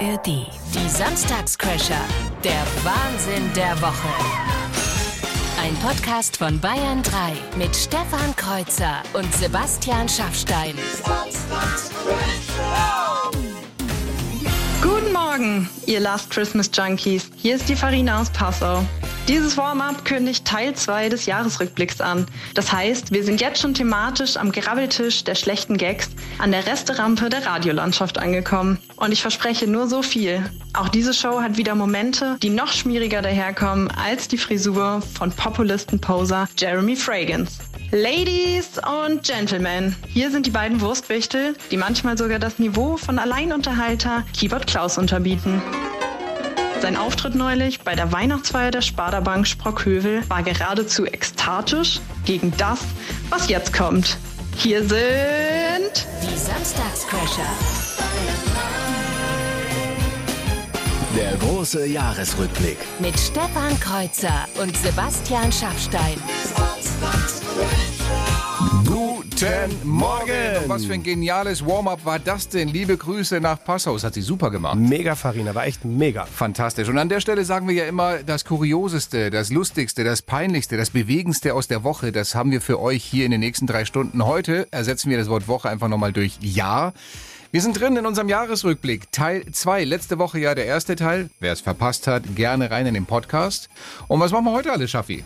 [0.00, 0.26] ARD.
[0.26, 2.00] Die Samstagscrasher.
[2.42, 4.08] Der Wahnsinn der Woche.
[5.62, 10.74] Ein Podcast von Bayern 3 mit Stefan Kreuzer und Sebastian Schaffstein.
[14.80, 17.30] Guten Morgen, ihr Last Christmas Junkies.
[17.36, 18.82] Hier ist die Farina aus Passau.
[19.30, 22.26] Dieses Warm-up kündigt Teil 2 des Jahresrückblicks an.
[22.54, 27.28] Das heißt, wir sind jetzt schon thematisch am Grabbeltisch der schlechten Gags an der Resterampe
[27.28, 28.78] der Radiolandschaft angekommen.
[28.96, 30.42] Und ich verspreche nur so viel.
[30.72, 36.48] Auch diese Show hat wieder Momente, die noch schmieriger daherkommen als die Frisur von Populisten-Poser
[36.58, 37.60] Jeremy Fragrance.
[37.92, 44.24] Ladies und Gentlemen, hier sind die beiden Wurstwichtel, die manchmal sogar das Niveau von Alleinunterhalter
[44.36, 45.62] Keyboard Klaus unterbieten.
[46.80, 52.80] Sein Auftritt neulich bei der Weihnachtsfeier der Sparda-Bank Sprockhövel war geradezu ekstatisch gegen das,
[53.28, 54.16] was jetzt kommt.
[54.56, 57.42] Hier sind Die Samstagscrasher.
[61.16, 62.78] Der große Jahresrückblick.
[62.98, 66.16] Mit Stefan Kreuzer und Sebastian Schaffstein.
[69.40, 70.28] Guten Morgen!
[70.66, 72.68] Was für ein geniales Warm-up war das denn?
[72.68, 73.94] Liebe Grüße nach Passau.
[73.94, 74.76] Das hat sie super gemacht.
[74.76, 76.26] Mega Farina, war echt mega.
[76.26, 76.90] Fantastisch.
[76.90, 80.90] Und an der Stelle sagen wir ja immer, das Kurioseste, das Lustigste, das Peinlichste, das
[80.90, 84.26] Bewegendste aus der Woche, das haben wir für euch hier in den nächsten drei Stunden.
[84.26, 86.92] Heute ersetzen wir das Wort Woche einfach nochmal durch Jahr.
[87.52, 89.82] Wir sind drin in unserem Jahresrückblick, Teil 2.
[89.82, 91.30] Letzte Woche ja der erste Teil.
[91.40, 93.68] Wer es verpasst hat, gerne rein in den Podcast.
[94.06, 95.24] Und was machen wir heute alles, Schaffi?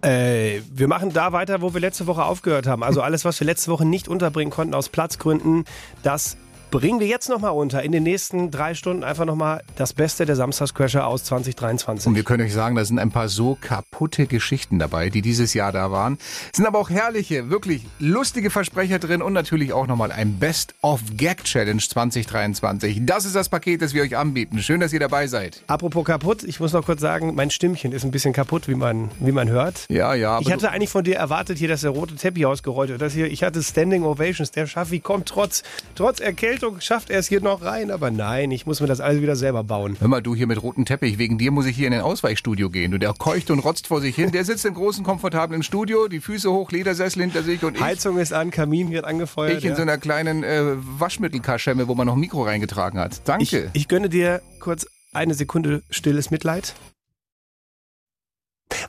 [0.00, 2.82] Äh, wir machen da weiter, wo wir letzte Woche aufgehört haben.
[2.82, 5.66] Also alles, was wir letzte Woche nicht unterbringen konnten aus Platzgründen,
[6.02, 6.38] das
[6.70, 7.82] bringen wir jetzt nochmal unter.
[7.82, 12.06] In den nächsten drei Stunden einfach nochmal das Beste der Samstagscrasher aus 2023.
[12.06, 15.54] Und wir können euch sagen, da sind ein paar so kaputte Geschichten dabei, die dieses
[15.54, 16.18] Jahr da waren.
[16.50, 21.80] Es sind aber auch herrliche, wirklich lustige Versprecher drin und natürlich auch nochmal ein Best-of-Gag-Challenge
[21.80, 23.02] 2023.
[23.02, 24.60] Das ist das Paket, das wir euch anbieten.
[24.60, 25.62] Schön, dass ihr dabei seid.
[25.66, 29.10] Apropos kaputt, ich muss noch kurz sagen, mein Stimmchen ist ein bisschen kaputt, wie man,
[29.20, 29.86] wie man hört.
[29.88, 30.40] Ja, ja.
[30.40, 33.00] Ich hatte eigentlich von dir erwartet hier, dass der rote Teppich ausgerollt wird.
[33.00, 34.50] Das hier, ich hatte Standing Ovations.
[34.50, 35.62] Der Schaffi kommt trotz,
[35.94, 37.90] trotz Erkältung, schafft er es hier noch rein.
[37.90, 39.96] Aber nein, ich muss mir das alles wieder selber bauen.
[39.98, 42.70] Hör mal, du hier mit rotem Teppich, wegen dir muss ich hier in ein Ausweichstudio
[42.70, 42.90] gehen.
[42.90, 44.32] Du, der keucht und rotzt vor sich hin.
[44.32, 48.18] Der sitzt im großen, komfortablen Studio, die Füße hoch, Ledersessel hinter sich und ich, Heizung
[48.18, 49.58] ist an, Kamin wird angefeuert.
[49.58, 49.76] ich in ja.
[49.76, 53.12] so einer kleinen äh, Waschmittelkaschemme, wo man noch ein Mikro reingetragen hat.
[53.12, 53.70] ich, Danke.
[53.72, 56.74] ich gönne dir kurz eine Sekunde stilles Mitleid.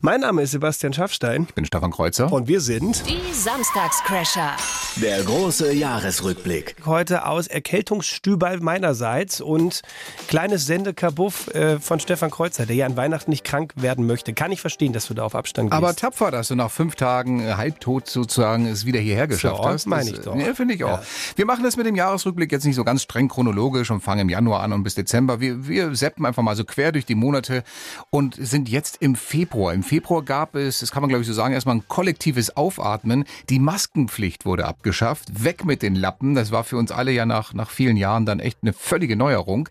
[0.02, 2.32] Mein Name ist Sebastian Schaffstein ich bin Stefan Kreuzer.
[2.32, 4.52] und wir sind Die Samstagscrasher.
[4.98, 6.76] Der große Jahresrückblick.
[6.86, 9.82] heute aus Erkältungsstübal meinerseits und
[10.28, 14.34] kleines Sendekabuff äh, von Stefan Kreuzer, der ja an Weihnachten nicht krank werden möchte.
[14.34, 15.78] Kann ich verstehen, dass du da auf Abstand gehst.
[15.78, 19.66] Aber tapfer, dass du nach fünf Tagen äh, halbtot sozusagen es wieder hierher geschafft So,
[19.70, 19.86] hast.
[19.86, 20.36] meine Das, ich doch.
[20.36, 21.00] Ja, finde ich auch.
[21.36, 24.30] Wir machen das mit dem Jahresrückblick jetzt nicht so ganz streng chronologisch und fangen im
[24.30, 25.40] Januar an und bis Dezember.
[25.40, 27.64] Wir, wir seppen einfach mal so quer durch die Monate
[28.10, 29.67] und sind jetzt im Februar.
[29.74, 33.26] Im Februar gab es, das kann man glaube ich so sagen, erstmal ein kollektives Aufatmen.
[33.50, 35.44] Die Maskenpflicht wurde abgeschafft.
[35.44, 36.36] Weg mit den Lappen.
[36.36, 39.70] Das war für uns alle ja nach, nach vielen Jahren dann echt eine völlige Neuerung.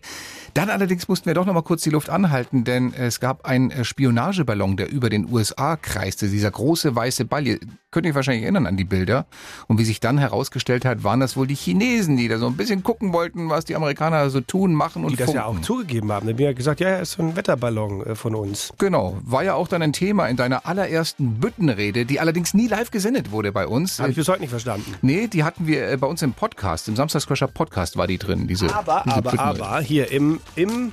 [0.57, 3.71] Dann allerdings mussten wir doch noch mal kurz die Luft anhalten, denn es gab einen
[3.71, 6.29] äh, Spionageballon, der über den USA kreiste.
[6.29, 7.47] Dieser große weiße Ball.
[7.47, 7.59] Ihr
[7.91, 9.27] könnt euch wahrscheinlich erinnern an die Bilder.
[9.69, 12.57] Und wie sich dann herausgestellt hat, waren das wohl die Chinesen, die da so ein
[12.57, 16.11] bisschen gucken wollten, was die Amerikaner so tun, machen und die das ja auch zugegeben
[16.11, 16.27] haben.
[16.27, 18.73] Die haben ja gesagt, ja, ist so ein Wetterballon äh, von uns.
[18.79, 22.91] Genau, war ja auch dann ein Thema in deiner allerersten Büttenrede, die allerdings nie live
[22.91, 23.99] gesendet wurde bei uns.
[23.99, 24.95] Habe ich bis heute nicht verstanden.
[25.03, 28.47] Nee, die hatten wir äh, bei uns im Podcast, im Samstagscrasher Podcast war die drin,
[28.47, 30.93] diese Aber, diese aber, aber, hier im, im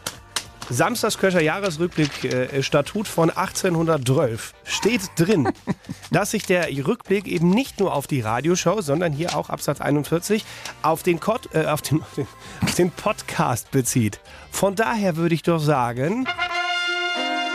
[0.69, 5.51] Samstagsköcher Jahresrückblick äh, Statut von 1812 steht drin,
[6.11, 10.45] dass sich der Rückblick eben nicht nur auf die Radioshow, sondern hier auch Absatz 41
[10.81, 12.01] auf den, Kod, äh, auf den,
[12.61, 14.19] auf den Podcast bezieht.
[14.51, 16.27] Von daher würde ich doch sagen,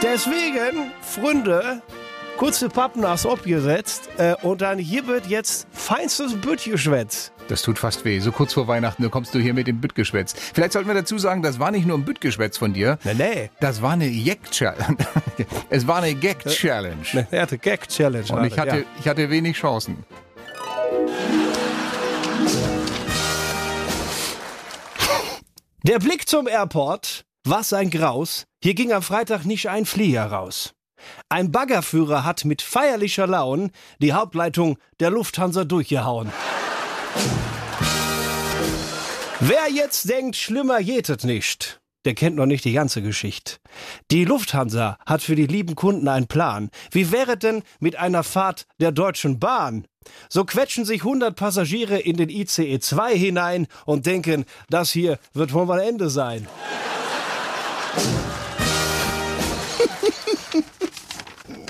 [0.03, 1.83] deswegen, Freunde,
[2.39, 7.33] kurze Pappen aufs abgesetzt äh, und dann hier wird jetzt feinstes Bütgeschwätz.
[7.49, 8.21] Das tut fast weh.
[8.21, 10.35] So kurz vor Weihnachten, da kommst du hier mit dem Büttgeschwätz.
[10.55, 12.99] Vielleicht sollten wir dazu sagen, das war nicht nur ein Büttgeschwätz von dir.
[13.03, 13.51] Nee, nee.
[13.59, 14.97] Das war eine Gag-Challenge.
[15.71, 17.27] es war eine Gag-Challenge.
[17.31, 18.33] Er hatte Gag-Challenge.
[18.33, 18.85] Und ich hatte, ja.
[19.01, 20.05] ich hatte wenig Chancen.
[25.83, 28.45] Der Blick zum Airport, was ein Graus.
[28.63, 30.75] Hier ging am Freitag nicht ein Flieger raus.
[31.29, 33.71] Ein Baggerführer hat mit feierlicher Laune
[34.01, 36.33] die Hauptleitung der Lufthansa durchgehauen.
[39.41, 43.59] Wer jetzt denkt, schlimmer geht es nicht, der kennt noch nicht die ganze Geschichte.
[44.11, 46.71] Die Lufthansa hat für die lieben Kunden einen Plan.
[46.91, 49.87] Wie wäre denn mit einer Fahrt der Deutschen Bahn?
[50.29, 55.53] So quetschen sich 100 Passagiere in den ICE 2 hinein und denken, das hier wird
[55.53, 56.49] wohl mal Ende sein.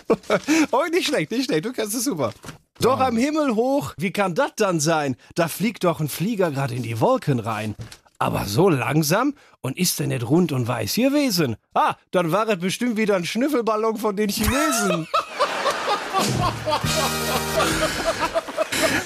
[0.71, 1.65] oh, nicht schlecht, nicht schlecht.
[1.65, 2.33] Du kannst es super.
[2.81, 5.17] Doch am Himmel hoch, wie kann das dann sein?
[5.35, 7.75] Da fliegt doch ein Flieger gerade in die Wolken rein.
[8.21, 11.57] Aber so langsam und ist er nicht rund und weiß gewesen?
[11.75, 15.07] Ah, dann war es bestimmt wieder ein Schnüffelballon von den Chinesen.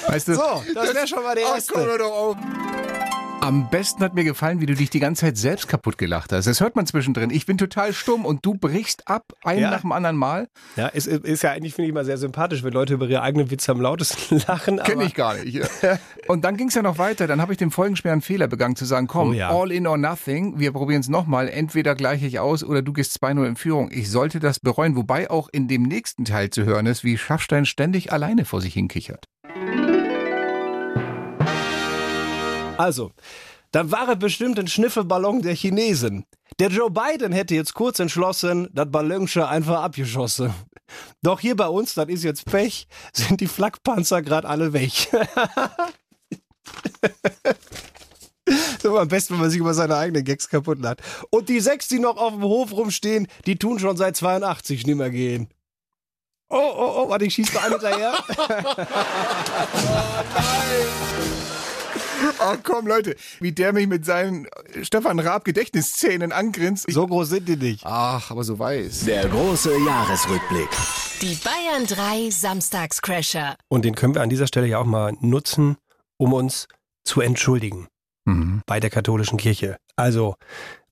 [0.07, 1.73] Weißt du, So, das wäre schon mal der Ach, erste.
[1.73, 2.37] komm, hör doch auf.
[3.43, 6.45] Am besten hat mir gefallen, wie du dich die ganze Zeit selbst kaputt gelacht hast.
[6.45, 7.29] Das hört man zwischendrin.
[7.29, 9.69] Ich bin total stumm und du brichst ab, einen Ja.
[9.71, 10.47] nach dem anderen Mal.
[10.77, 13.21] Ja, es ist, ist ja eigentlich, finde ich mal sehr sympathisch, wenn Leute über ihre
[13.21, 14.77] eigenen Witze am lautesten lachen.
[14.77, 15.59] Kenn aber- ich gar nicht.
[16.29, 17.27] Und dann ging es ja noch weiter.
[17.27, 19.49] Dann habe ich den folgenschweren Fehler begangen zu sagen, komm, Oh ja.
[19.49, 20.57] all in or nothing.
[20.57, 21.49] Wir probieren es nochmal.
[21.49, 23.89] Entweder gleiche ich aus oder du gehst 2-0 in Führung.
[23.91, 24.95] Ich sollte das bereuen.
[24.95, 28.73] Wobei auch in dem nächsten Teil zu hören ist, wie Schaffstein ständig alleine vor sich
[28.73, 29.25] hinkichert.
[32.83, 33.11] Also,
[33.71, 36.25] dann war es bestimmt ein Schnüffelballon der Chinesen.
[36.59, 40.53] Der Joe Biden hätte jetzt kurz entschlossen, das Ballonsche einfach abgeschossen.
[41.21, 44.91] Doch hier bei uns, das ist jetzt Pech, sind die Flakpanzer gerade alle weg.
[48.45, 51.01] Ist immer am besten, wenn man sich über seine eigenen Gags kaputt lacht.
[51.29, 54.97] Und die sechs, die noch auf dem Hof rumstehen, die tun schon seit 82 nicht
[54.97, 55.47] mehr gehen.
[56.49, 58.13] Oh, oh, oh, warte, ich schieß noch einen hinterher.
[62.39, 64.47] Ach komm, Leute, wie der mich mit seinen
[64.81, 66.85] Stefan Raab Gedächtnisszenen angrinst.
[66.89, 67.85] So groß sind die nicht.
[67.85, 69.05] Ach, aber so weiß.
[69.05, 70.69] Der große Jahresrückblick.
[71.21, 73.55] Die Bayern 3 Samstagscrasher.
[73.69, 75.77] Und den können wir an dieser Stelle ja auch mal nutzen,
[76.17, 76.67] um uns
[77.03, 77.87] zu entschuldigen
[78.25, 78.61] Mhm.
[78.65, 79.75] bei der katholischen Kirche.
[79.97, 80.35] Also,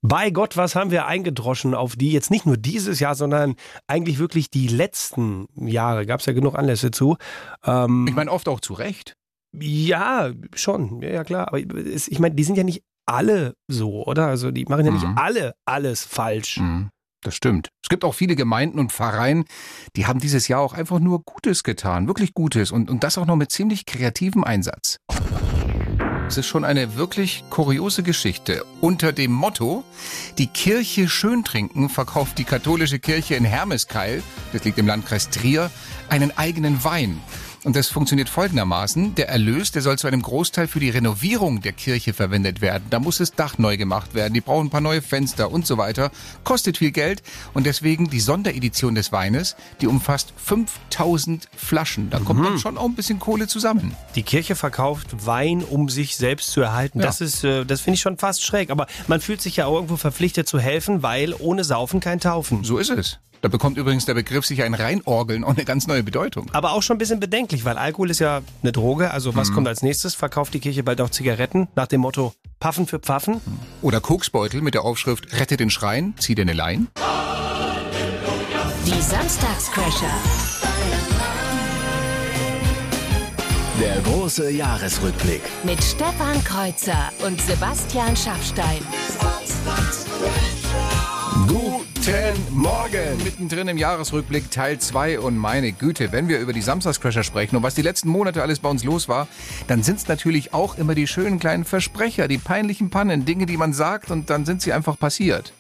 [0.01, 3.55] bei Gott, was haben wir eingedroschen auf die jetzt nicht nur dieses Jahr, sondern
[3.87, 6.05] eigentlich wirklich die letzten Jahre.
[6.05, 7.15] Gab es ja genug Anlässe zu.
[7.63, 9.15] Ähm, Ich meine, oft auch zu Recht.
[9.59, 11.47] Ja, schon, ja, ja klar.
[11.47, 14.27] Aber es, ich meine, die sind ja nicht alle so, oder?
[14.27, 15.17] Also die machen ja nicht Mhm.
[15.17, 16.57] alle alles falsch.
[16.57, 16.89] Mhm.
[17.23, 17.69] Das stimmt.
[17.83, 19.45] Es gibt auch viele Gemeinden und Pfarreien,
[19.95, 23.27] die haben dieses Jahr auch einfach nur Gutes getan, wirklich Gutes und, und das auch
[23.27, 24.97] noch mit ziemlich kreativem Einsatz.
[26.27, 28.63] Es ist schon eine wirklich kuriose Geschichte.
[28.79, 29.83] Unter dem Motto,
[30.37, 35.69] die Kirche schön trinken, verkauft die katholische Kirche in Hermeskeil, das liegt im Landkreis Trier,
[36.09, 37.19] einen eigenen Wein.
[37.63, 39.13] Und das funktioniert folgendermaßen.
[39.13, 42.85] Der Erlös, der soll zu einem Großteil für die Renovierung der Kirche verwendet werden.
[42.89, 44.33] Da muss das Dach neu gemacht werden.
[44.33, 46.09] Die brauchen ein paar neue Fenster und so weiter.
[46.43, 47.21] Kostet viel Geld.
[47.53, 52.09] Und deswegen die Sonderedition des Weines, die umfasst 5000 Flaschen.
[52.09, 53.95] Da kommt dann schon auch ein bisschen Kohle zusammen.
[54.15, 56.99] Die Kirche verkauft Wein, um sich selbst zu erhalten.
[56.99, 57.05] Ja.
[57.05, 58.71] Das ist, äh, das finde ich schon fast schräg.
[58.71, 62.63] Aber man fühlt sich ja auch irgendwo verpflichtet zu helfen, weil ohne Saufen kein Taufen.
[62.63, 63.19] So ist es.
[63.41, 66.47] Da bekommt übrigens der Begriff sich ein Reinorgeln auch eine ganz neue Bedeutung.
[66.53, 69.11] Aber auch schon ein bisschen bedenklich, weil Alkohol ist ja eine Droge.
[69.11, 70.13] Also was kommt als nächstes?
[70.13, 73.41] Verkauft die Kirche bald auch Zigaretten nach dem Motto Paffen für Pfaffen?
[73.81, 76.87] Oder Koksbeutel mit der Aufschrift Rette den Schrein, zieh dir eine Lein.
[78.85, 80.13] Die Samstagscrasher.
[83.79, 85.41] Der große Jahresrückblick.
[85.63, 88.85] Mit Stefan Kreuzer und Sebastian Schaffstein.
[92.51, 93.23] Morgen!
[93.23, 97.63] Mittendrin im Jahresrückblick Teil 2 und meine Güte, wenn wir über die Samstagscrasher sprechen und
[97.63, 99.27] was die letzten Monate alles bei uns los war,
[99.67, 103.57] dann sind es natürlich auch immer die schönen kleinen Versprecher, die peinlichen Pannen, Dinge, die
[103.57, 105.53] man sagt und dann sind sie einfach passiert.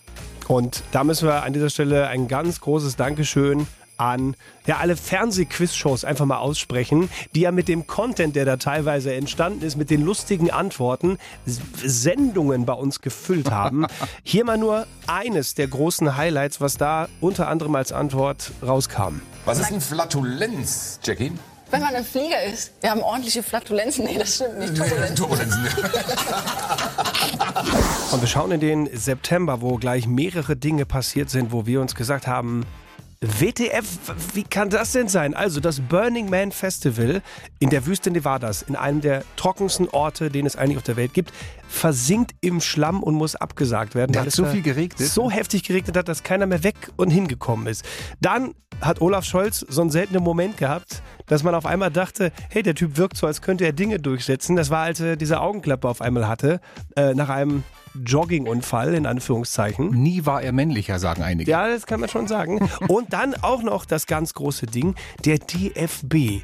[0.47, 3.67] Und da müssen wir an dieser Stelle ein ganz großes Dankeschön
[4.01, 9.13] an ja, alle Fernsehquiz-Shows einfach mal aussprechen, die ja mit dem Content, der da teilweise
[9.13, 13.85] entstanden ist, mit den lustigen Antworten, Sendungen bei uns gefüllt haben.
[14.23, 19.21] Hier mal nur eines der großen Highlights, was da unter anderem als Antwort rauskam.
[19.45, 21.31] Was ist ein Flatulenz, Jackie?
[21.69, 22.73] Wenn man ein Flieger ist.
[22.81, 24.03] Wir haben ordentliche Flatulenzen.
[24.03, 24.75] Nee, das stimmt nicht.
[25.15, 25.15] Turbulenzen.
[25.15, 25.63] Turbulenzen.
[28.11, 31.95] Und wir schauen in den September, wo gleich mehrere Dinge passiert sind, wo wir uns
[31.95, 32.65] gesagt haben,
[33.23, 33.85] WTF,
[34.33, 35.35] wie kann das denn sein?
[35.35, 37.21] Also das Burning Man Festival
[37.59, 41.13] in der Wüste Nevadas, in einem der trockensten Orte, den es eigentlich auf der Welt
[41.13, 41.31] gibt,
[41.71, 44.13] versinkt im Schlamm und muss abgesagt werden.
[44.13, 47.65] Weil hat so viel geregnet, So heftig geregnet hat, dass keiner mehr weg und hingekommen
[47.67, 47.85] ist.
[48.19, 52.61] Dann hat Olaf Scholz so einen seltenen Moment gehabt, dass man auf einmal dachte, hey,
[52.61, 54.55] der Typ wirkt so, als könnte er Dinge durchsetzen.
[54.55, 56.59] Das war, als er diese Augenklappe auf einmal hatte,
[56.95, 57.63] äh, nach einem
[57.95, 59.91] Joggingunfall, in Anführungszeichen.
[59.91, 61.49] Nie war er männlicher, sagen einige.
[61.49, 62.59] Ja, das kann man schon sagen.
[62.87, 66.43] Und dann auch noch das ganz große Ding, der DFB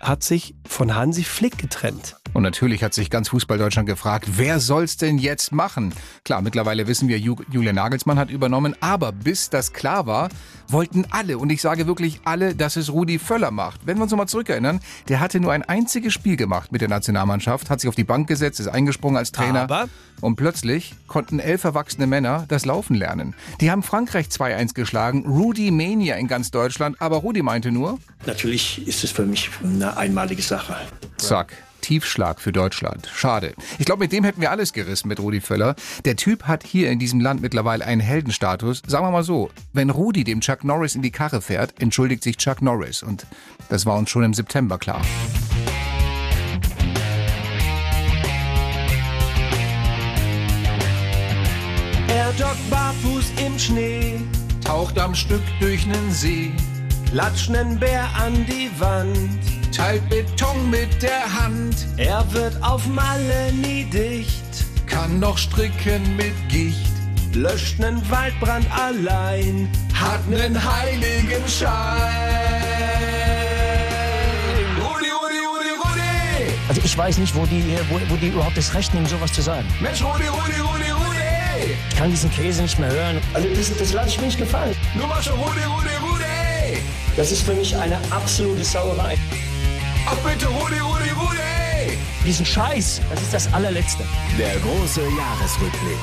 [0.00, 2.16] hat sich von Hansi Flick getrennt.
[2.36, 5.94] Und natürlich hat sich ganz Fußball-Deutschland gefragt, wer soll's denn jetzt machen?
[6.22, 10.28] Klar, mittlerweile wissen wir, Ju Julian Nagelsmann hat übernommen, aber bis das klar war,
[10.68, 13.86] wollten alle, und ich sage wirklich alle, dass es Rudi Völler macht.
[13.86, 17.70] Wenn wir uns nochmal zurückerinnern, der hatte nur ein einziges Spiel gemacht mit der Nationalmannschaft,
[17.70, 19.62] hat sich auf die Bank gesetzt, ist eingesprungen als Trainer.
[19.62, 19.88] Aber?
[20.20, 23.34] Und plötzlich konnten elf erwachsene Männer das Laufen lernen.
[23.62, 28.86] Die haben Frankreich 2-1 geschlagen, Rudi Mania in ganz Deutschland, aber Rudi meinte nur, Natürlich
[28.86, 30.76] ist es für mich eine einmalige Sache.
[31.16, 31.65] zack.
[31.86, 33.08] Tiefschlag für Deutschland.
[33.14, 33.54] Schade.
[33.78, 35.76] Ich glaube, mit dem hätten wir alles gerissen mit Rudi Völler.
[36.04, 38.82] Der Typ hat hier in diesem Land mittlerweile einen Heldenstatus.
[38.88, 42.38] Sagen wir mal so, wenn Rudi dem Chuck Norris in die Karre fährt, entschuldigt sich
[42.38, 43.04] Chuck Norris.
[43.04, 43.24] Und
[43.68, 45.00] das war uns schon im September klar.
[52.08, 54.18] Er joggt barfuß im Schnee,
[54.64, 56.50] Taucht am Stück durch nen See,
[57.12, 59.55] klatscht nen Bär an die Wand.
[59.74, 66.34] Teilt Beton mit der Hand, Er wird auf Malle nie dicht, kann noch stricken mit
[66.48, 66.92] Gicht,
[67.34, 69.68] löscht nen Waldbrand allein.
[69.94, 71.70] hat nen heiligen Schein.
[74.78, 76.52] Rudi, Rudi, Rudi, Rudi!
[76.68, 79.42] Also ich weiß nicht, wo die, wo, wo die überhaupt das Recht nehmen, sowas zu
[79.42, 79.66] sagen.
[79.80, 81.74] Mensch, Rudi, Rudi, Rudi, Rudi!
[81.90, 83.20] Ich kann diesen Käse nicht mehr hören.
[83.32, 84.76] Also das, das lasse ich mir nicht gefallen.
[84.94, 86.80] Nur mal schon Rudi, Rudi, Rudi!
[87.16, 89.16] Das ist für mich eine absolute Sauerei.
[90.08, 91.98] Ach bitte, Rudi, Rudi, Rudi!
[92.24, 94.04] Diesen Scheiß, das ist das allerletzte.
[94.38, 95.98] Der große Jahresrückblick.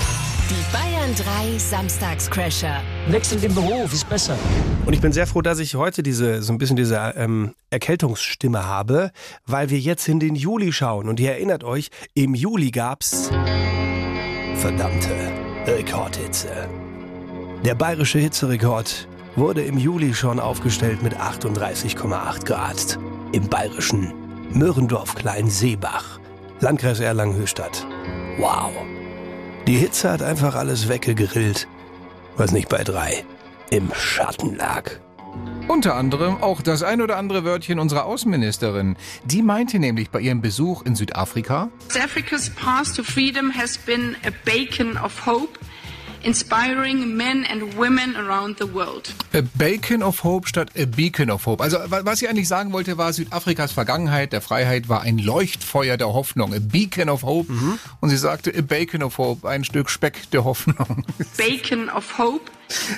[0.49, 2.81] Die Bayern 3 Samstagscrasher.
[3.07, 4.37] Wechsel den Beruf, ist besser.
[4.85, 8.65] Und ich bin sehr froh, dass ich heute diese so ein bisschen diese ähm, Erkältungsstimme
[8.65, 9.11] habe,
[9.45, 11.07] weil wir jetzt in den Juli schauen.
[11.07, 13.29] Und ihr erinnert euch, im Juli gab's
[14.57, 15.15] verdammte
[15.65, 16.49] Rekordhitze.
[17.63, 19.07] Der bayerische Hitzerekord
[19.37, 22.99] wurde im Juli schon aufgestellt mit 38,8 Grad
[23.33, 24.13] im bayerischen
[24.53, 26.19] Möhrendorf Kleinseebach,
[26.59, 27.85] Landkreis Erlangen-Höchstadt.
[28.37, 28.71] Wow.
[29.67, 31.67] Die Hitze hat einfach alles weggegrillt,
[32.37, 33.25] was nicht bei drei
[33.71, 34.91] im Schatten lag.
[35.67, 38.97] Unter anderem auch das ein oder andere Wörtchen unserer Außenministerin.
[39.23, 41.69] Die meinte nämlich bei ihrem Besuch in Südafrika,
[42.03, 45.57] Africa's path to freedom has been a beacon of hope,
[46.23, 49.13] inspiring men and women around the world.
[49.33, 51.61] A Bacon of Hope statt A Beacon of Hope.
[51.63, 55.97] Also wa- was sie eigentlich sagen wollte, war Südafrikas Vergangenheit der Freiheit war ein Leuchtfeuer
[55.97, 56.53] der Hoffnung.
[56.53, 57.51] A Beacon of Hope.
[57.99, 61.05] Und sie sagte A Bacon of Hope, ein Stück Speck der Hoffnung.
[61.37, 62.51] Beacon of hope.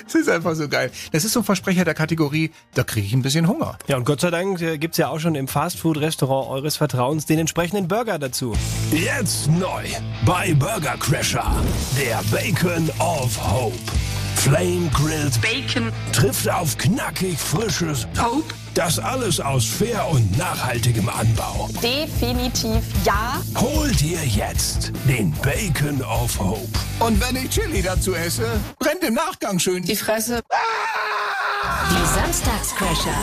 [0.04, 0.90] Das ist einfach so geil.
[1.12, 3.78] Das ist so ein Versprecher der Kategorie, da kriege ich ein bisschen Hunger.
[3.86, 7.38] Ja, und Gott sei Dank äh, gibt's ja auch schon im Fastfood-Restaurant eures Vertrauens den
[7.38, 8.54] entsprechenden Burger dazu.
[8.92, 9.84] Jetzt neu
[10.24, 11.50] bei Burger Crasher.
[11.98, 13.76] Der Bacon of Hope.
[14.36, 18.54] Flame Grilled Bacon trifft auf knackig frisches Hope.
[18.74, 21.68] Das alles aus fair und nachhaltigem Anbau.
[21.82, 23.40] Definitiv ja.
[23.58, 26.68] Hol dir jetzt den Bacon of Hope.
[27.00, 28.46] Und wenn ich Chili dazu esse,
[28.78, 30.42] brennt im Nachgang schön Die Fresse.
[31.90, 33.16] Die Samstagscrasher.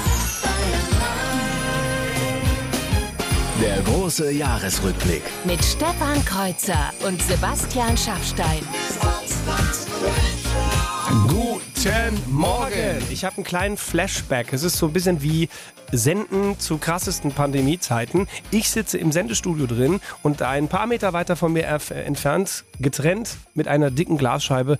[3.61, 5.23] Der große Jahresrückblick.
[5.45, 8.59] Mit Stefan Kreuzer und Sebastian Schaffstein.
[11.13, 13.03] Guten Morgen.
[13.11, 14.51] Ich habe einen kleinen Flashback.
[14.51, 15.47] Es ist so ein bisschen wie
[15.91, 18.27] Senden zu krassesten Pandemiezeiten.
[18.49, 23.67] Ich sitze im Sendestudio drin und ein paar Meter weiter von mir entfernt, getrennt mit
[23.67, 24.79] einer dicken Glasscheibe,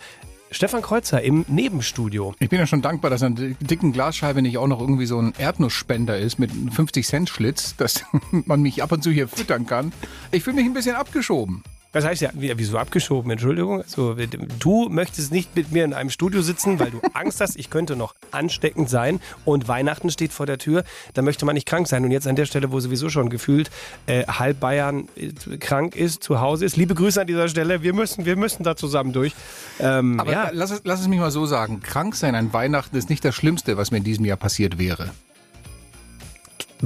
[0.49, 2.33] Stefan Kreuzer im Nebenstudio.
[2.39, 5.19] Ich bin ja schon dankbar, dass an der dicken Glasscheibe nicht auch noch irgendwie so
[5.19, 9.93] ein Erdnussspender ist mit einem 50-Cent-Schlitz, dass man mich ab und zu hier füttern kann.
[10.31, 11.61] Ich fühle mich ein bisschen abgeschoben.
[11.93, 13.31] Das heißt ja, wie- wieso abgeschoben?
[13.31, 13.81] Entschuldigung.
[13.81, 14.15] Also,
[14.59, 17.95] du möchtest nicht mit mir in einem Studio sitzen, weil du Angst hast, ich könnte
[17.95, 19.21] noch ansteckend sein.
[19.45, 20.83] Und Weihnachten steht vor der Tür.
[21.13, 22.03] Da möchte man nicht krank sein.
[22.03, 23.69] Und jetzt an der Stelle, wo sowieso schon gefühlt
[24.07, 26.75] äh, halb Bayern äh, krank ist, zu Hause ist.
[26.77, 27.83] Liebe Grüße an dieser Stelle.
[27.83, 29.33] Wir müssen, wir müssen da zusammen durch.
[29.79, 30.49] Ähm, Aber ja.
[30.51, 31.81] lass, es, lass es mich mal so sagen.
[31.81, 35.11] Krank sein an Weihnachten ist nicht das Schlimmste, was mir in diesem Jahr passiert wäre.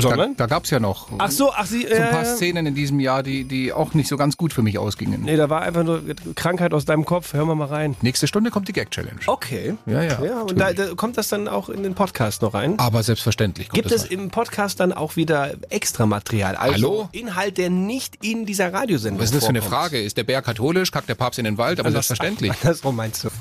[0.02, 0.36] Sondern?
[0.36, 1.88] Da, da gab es ja noch Ach so, ach sie.
[1.88, 4.54] so ein paar äh, Szenen in diesem Jahr, die, die auch nicht so ganz gut
[4.54, 5.24] für mich ausgingen.
[5.24, 6.04] Nee, da war einfach nur
[6.36, 7.34] Krankheit aus deinem Kopf.
[7.34, 7.96] Hören wir mal rein.
[8.02, 9.20] Nächste Stunde kommt die Gag-Challenge.
[9.26, 9.76] Okay.
[9.86, 10.24] Ja, ja.
[10.24, 12.78] Ja, und da, da kommt das dann auch in den Podcast noch rein.
[12.78, 16.56] Aber selbstverständlich kommt Gibt es im Podcast dann auch wieder extra Material?
[16.56, 17.10] Also Hallo?
[17.12, 19.82] Inhalt, der nicht in dieser Radiosendung Was ist das für eine vorkommt.
[19.84, 20.02] Frage?
[20.02, 20.92] Ist der Bär katholisch?
[20.92, 21.80] Kackt der Papst in den Wald?
[21.80, 22.52] Aber Anders- selbstverständlich.
[22.62, 23.30] Andersrum meinst du?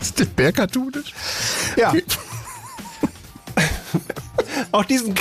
[0.00, 1.14] Ist der Bär katholisch?
[1.76, 1.88] Ja.
[1.88, 1.94] Auch
[4.74, 5.14] Artisten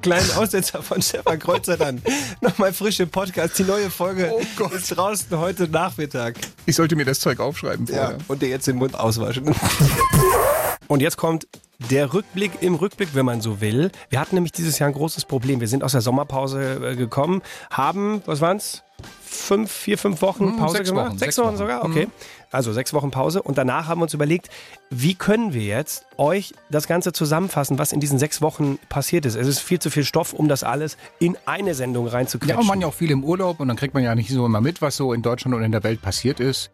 [0.00, 2.02] kleinen Aussetzer von Stefan Kreuzer dann.
[2.40, 3.58] Nochmal frische Podcast.
[3.58, 6.36] Die neue Folge Oh ist draußen heute Nachmittag.
[6.66, 8.10] Ich sollte mir das Zeug aufschreiben vorher.
[8.10, 8.18] Ja.
[8.28, 9.54] Und dir jetzt den Mund auswaschen.
[10.88, 11.46] Und jetzt kommt
[11.90, 13.92] Der Rückblick im Rückblick, wenn man so will.
[14.10, 15.60] Wir hatten nämlich dieses Jahr ein großes Problem.
[15.60, 18.82] Wir sind aus der Sommerpause äh, gekommen, haben, was waren's?
[19.22, 21.10] Fünf, vier, fünf Wochen Hm, Pause sechs gemacht?
[21.10, 21.56] Wochen, sechs sechs Wochen Wochen.
[21.58, 21.84] sogar?
[21.84, 22.08] Okay.
[22.50, 23.42] Also sechs Wochen Pause.
[23.42, 24.48] Und danach haben wir uns überlegt,
[24.90, 29.36] wie können wir jetzt euch das Ganze zusammenfassen, was in diesen sechs Wochen passiert ist.
[29.36, 32.58] Es ist viel zu viel Stoff, um das alles in eine Sendung Ja, reinzuquetschen.
[32.58, 34.60] und man ja auch viel im Urlaub und dann kriegt man ja nicht so immer
[34.60, 36.70] mit, was so in Deutschland und in der Welt passiert ist.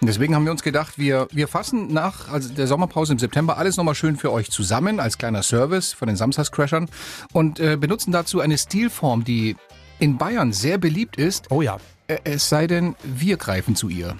[0.00, 3.58] Und deswegen haben wir uns gedacht, wir, wir fassen nach also der Sommerpause im September
[3.58, 6.88] alles nochmal schön für euch zusammen als kleiner Service von den Samstagscrashern
[7.32, 9.56] und äh, benutzen dazu eine Stilform, die
[9.98, 11.50] in Bayern sehr beliebt ist.
[11.50, 11.78] Oh ja.
[12.06, 14.16] Äh, Es sei denn, wir greifen zu ihr.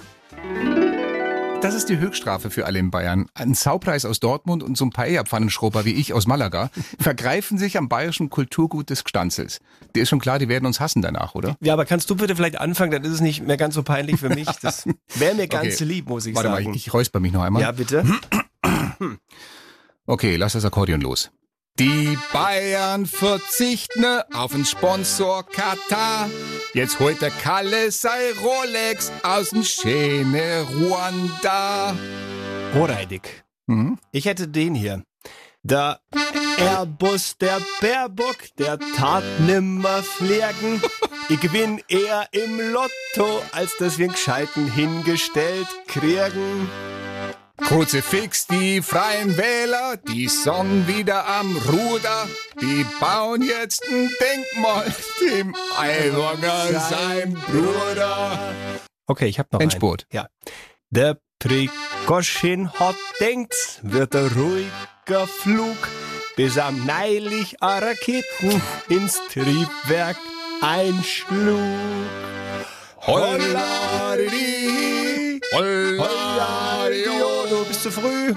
[1.64, 3.24] Das ist die Höchststrafe für alle in Bayern.
[3.32, 6.68] Ein Saupreis aus Dortmund und so ein Paella-Pfannenschrubber wie ich aus Malaga
[7.00, 9.60] vergreifen sich am bayerischen Kulturgut des Gstanzels.
[9.96, 11.56] Dir ist schon klar, die werden uns hassen danach, oder?
[11.62, 14.20] Ja, aber kannst du bitte vielleicht anfangen, dann ist es nicht mehr ganz so peinlich
[14.20, 14.46] für mich.
[14.60, 15.84] Das wäre mir ganz Okay.
[15.84, 16.64] lieb, muss ich Warte sagen.
[16.66, 17.62] mal, ich, ich räusper mich noch einmal.
[17.62, 18.04] ja, bitte.
[20.06, 21.30] Okay, lass das Akkordeon los.
[21.80, 26.30] Die Bayern verzichten auf den Sponsor Katar.
[26.72, 31.96] Jetzt holt der Kalle sei Rolex aus dem schöne Ruanda.
[32.74, 33.42] Horeidig.
[33.66, 33.98] Mhm.
[34.12, 35.02] Ich hätte den hier.
[35.64, 35.98] Der
[36.58, 40.80] Airbus, der Baerbock, der tat nimmer fliegen.
[41.28, 46.68] Ich gewinn eher im Lotto, als dass wir einen Gescheiten hingestellt kriegen.
[47.56, 52.28] Kruzifix, die Freien Wähler, die sind wieder am Ruder.
[52.60, 58.54] Die bauen jetzt ein Denkmal dem Aiwanger sein Bruder.
[59.06, 60.06] Okay, ich hab noch Endspurt.
[60.10, 60.24] einen.
[60.24, 60.28] Ja.
[60.90, 65.76] Der Prikoschin hat denkt, wird ein ruhiger Flug,
[66.36, 70.16] bis am neulich a Raketen ins Triebwerk
[70.60, 71.58] einschlug.
[73.06, 73.12] Du
[75.98, 76.23] bist
[77.84, 78.34] zu früh.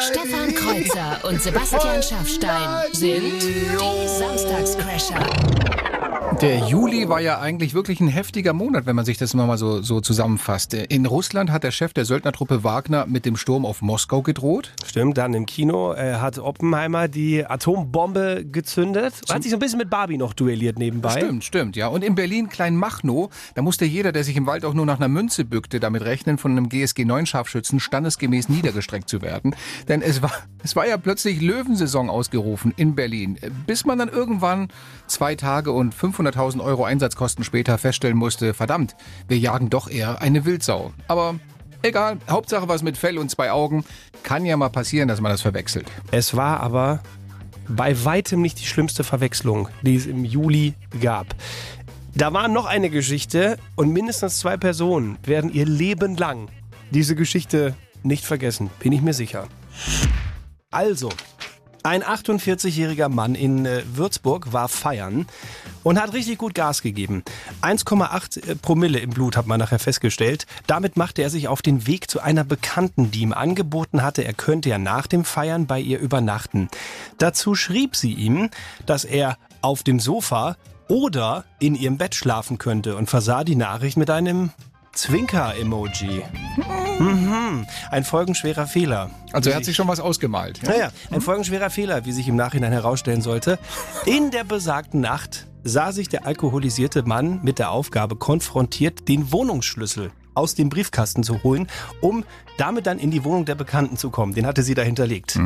[0.00, 5.93] Stefan Kreuzer und Sebastian Schaffstein sind die Samstagscrasher.
[6.40, 9.82] Der Juli war ja eigentlich wirklich ein heftiger Monat, wenn man sich das mal so,
[9.82, 10.74] so zusammenfasst.
[10.74, 14.72] In Russland hat der Chef der Söldnertruppe Wagner mit dem Sturm auf Moskau gedroht.
[14.84, 19.14] Stimmt, dann im Kino äh, hat Oppenheimer die Atombombe gezündet.
[19.30, 21.12] Hat sich so ein bisschen mit Barbie noch duelliert nebenbei.
[21.12, 21.86] Stimmt, stimmt, ja.
[21.86, 25.08] Und in Berlin Kleinmachnow, da musste jeder, der sich im Wald auch nur nach einer
[25.08, 29.54] Münze bückte, damit rechnen, von einem GSG-9-Scharfschützen standesgemäß niedergestreckt zu werden.
[29.88, 30.32] Denn es war,
[30.64, 33.38] es war ja plötzlich Löwensaison ausgerufen in Berlin.
[33.66, 34.68] Bis man dann irgendwann
[35.06, 38.96] zwei Tage und 500.000 Euro Einsatzkosten später feststellen musste, verdammt,
[39.28, 40.92] wir jagen doch eher eine Wildsau.
[41.08, 41.36] Aber
[41.82, 43.84] egal, Hauptsache was mit Fell und zwei Augen.
[44.22, 45.86] Kann ja mal passieren, dass man das verwechselt.
[46.10, 47.00] Es war aber
[47.68, 51.34] bei weitem nicht die schlimmste Verwechslung, die es im Juli gab.
[52.14, 56.48] Da war noch eine Geschichte und mindestens zwei Personen werden ihr Leben lang
[56.90, 59.48] diese Geschichte nicht vergessen, bin ich mir sicher.
[60.70, 61.08] Also,
[61.84, 65.26] ein 48-jähriger Mann in äh, Würzburg war feiern
[65.82, 67.22] und hat richtig gut Gas gegeben.
[67.60, 70.46] 1,8 Promille im Blut hat man nachher festgestellt.
[70.66, 74.32] Damit machte er sich auf den Weg zu einer Bekannten, die ihm angeboten hatte, er
[74.32, 76.68] könnte ja nach dem Feiern bei ihr übernachten.
[77.18, 78.48] Dazu schrieb sie ihm,
[78.86, 80.56] dass er auf dem Sofa
[80.88, 84.50] oder in ihrem Bett schlafen könnte und versah die Nachricht mit einem
[84.94, 86.22] Zwinker-Emoji.
[86.98, 87.66] Mhm.
[87.90, 89.10] Ein folgenschwerer Fehler.
[89.32, 90.60] Also er hat sich schon was ausgemalt.
[90.62, 90.70] Ja?
[90.70, 93.58] Naja, ein folgenschwerer Fehler, wie sich im Nachhinein herausstellen sollte.
[94.06, 100.12] In der besagten Nacht sah sich der alkoholisierte Mann mit der Aufgabe konfrontiert, den Wohnungsschlüssel
[100.34, 101.68] aus dem Briefkasten zu holen,
[102.00, 102.24] um
[102.58, 104.34] damit dann in die Wohnung der Bekannten zu kommen.
[104.34, 105.38] Den hatte sie da hinterlegt.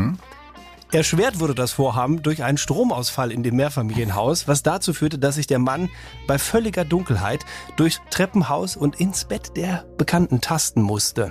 [0.90, 5.46] Erschwert wurde das Vorhaben durch einen Stromausfall in dem Mehrfamilienhaus, was dazu führte, dass sich
[5.46, 5.90] der Mann
[6.26, 7.44] bei völliger Dunkelheit
[7.76, 11.30] durchs Treppenhaus und ins Bett der Bekannten tasten musste.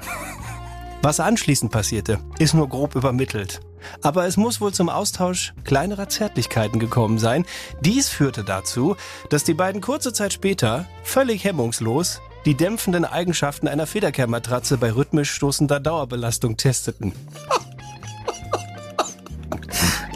[1.01, 3.61] Was anschließend passierte, ist nur grob übermittelt.
[4.03, 7.45] Aber es muss wohl zum Austausch kleinerer Zärtlichkeiten gekommen sein.
[7.81, 8.95] Dies führte dazu,
[9.29, 15.31] dass die beiden kurze Zeit später völlig hemmungslos die dämpfenden Eigenschaften einer Federkehrmatratze bei rhythmisch
[15.31, 17.13] stoßender Dauerbelastung testeten.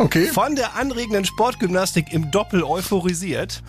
[0.01, 0.25] Okay.
[0.25, 3.61] Von der anregenden Sportgymnastik im Doppel euphorisiert,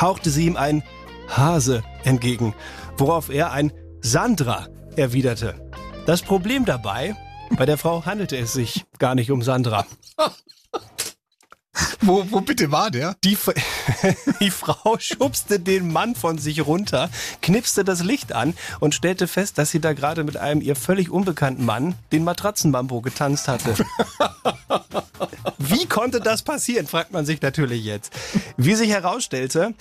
[0.00, 0.82] hauchte sie ihm ein
[1.28, 2.54] Hase entgegen,
[2.98, 5.54] worauf er ein Sandra erwiderte.
[6.06, 7.14] Das Problem dabei,
[7.56, 9.86] bei der Frau handelte es sich gar nicht um Sandra.
[12.00, 13.16] Wo, wo bitte war der?
[13.24, 13.36] Die,
[14.40, 17.10] die Frau schubste den Mann von sich runter,
[17.42, 21.10] knipste das Licht an und stellte fest, dass sie da gerade mit einem ihr völlig
[21.10, 23.74] unbekannten Mann den Matratzenbambo getanzt hatte.
[25.58, 28.12] Wie konnte das passieren, fragt man sich natürlich jetzt.
[28.56, 29.74] Wie sich herausstellte,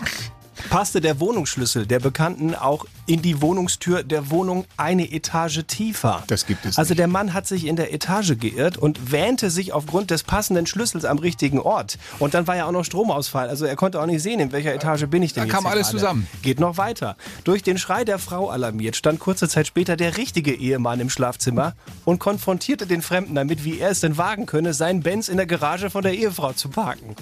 [0.69, 6.23] passte der Wohnungsschlüssel der Bekannten auch in die Wohnungstür der Wohnung eine Etage tiefer.
[6.27, 6.77] Das gibt es.
[6.77, 10.65] Also der Mann hat sich in der Etage geirrt und wähnte sich aufgrund des passenden
[10.65, 11.97] Schlüssels am richtigen Ort.
[12.19, 13.49] Und dann war ja auch noch Stromausfall.
[13.49, 15.63] Also er konnte auch nicht sehen, in welcher Etage bin ich denn Da jetzt kam
[15.65, 15.97] hier alles gerade.
[15.97, 16.27] zusammen.
[16.41, 17.17] Geht noch weiter.
[17.43, 21.73] Durch den Schrei der Frau alarmiert stand kurze Zeit später der richtige Ehemann im Schlafzimmer
[22.05, 25.45] und konfrontierte den Fremden damit, wie er es denn wagen könne, seinen Benz in der
[25.45, 27.15] Garage von der Ehefrau zu parken.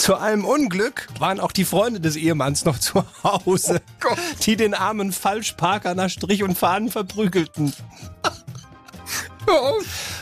[0.00, 3.82] Zu allem Unglück waren auch die Freunde des Ehemanns noch zu Hause,
[4.46, 7.74] die den armen Falschparker nach Strich und Faden verprügelten.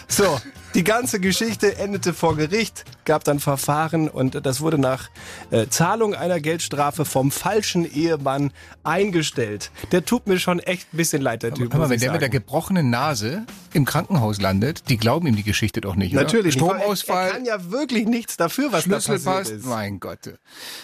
[0.09, 0.41] So,
[0.75, 5.09] die ganze Geschichte endete vor Gericht, gab dann Verfahren und das wurde nach
[5.51, 8.53] äh, Zahlung einer Geldstrafe vom falschen Ehemann
[8.85, 9.71] eingestellt.
[9.93, 11.73] Der tut mir schon echt ein bisschen leid, der Typ.
[11.75, 15.81] Muss wenn der mit der gebrochenen Nase im Krankenhaus landet, die glauben ihm die Geschichte
[15.81, 16.23] doch nicht, oder?
[16.23, 16.65] Natürlich nicht.
[16.65, 19.51] Stromausfall, Er kann ja wirklich nichts dafür, was da Schlüssel passiert passt.
[19.51, 19.67] ist.
[19.67, 20.19] Mein Gott.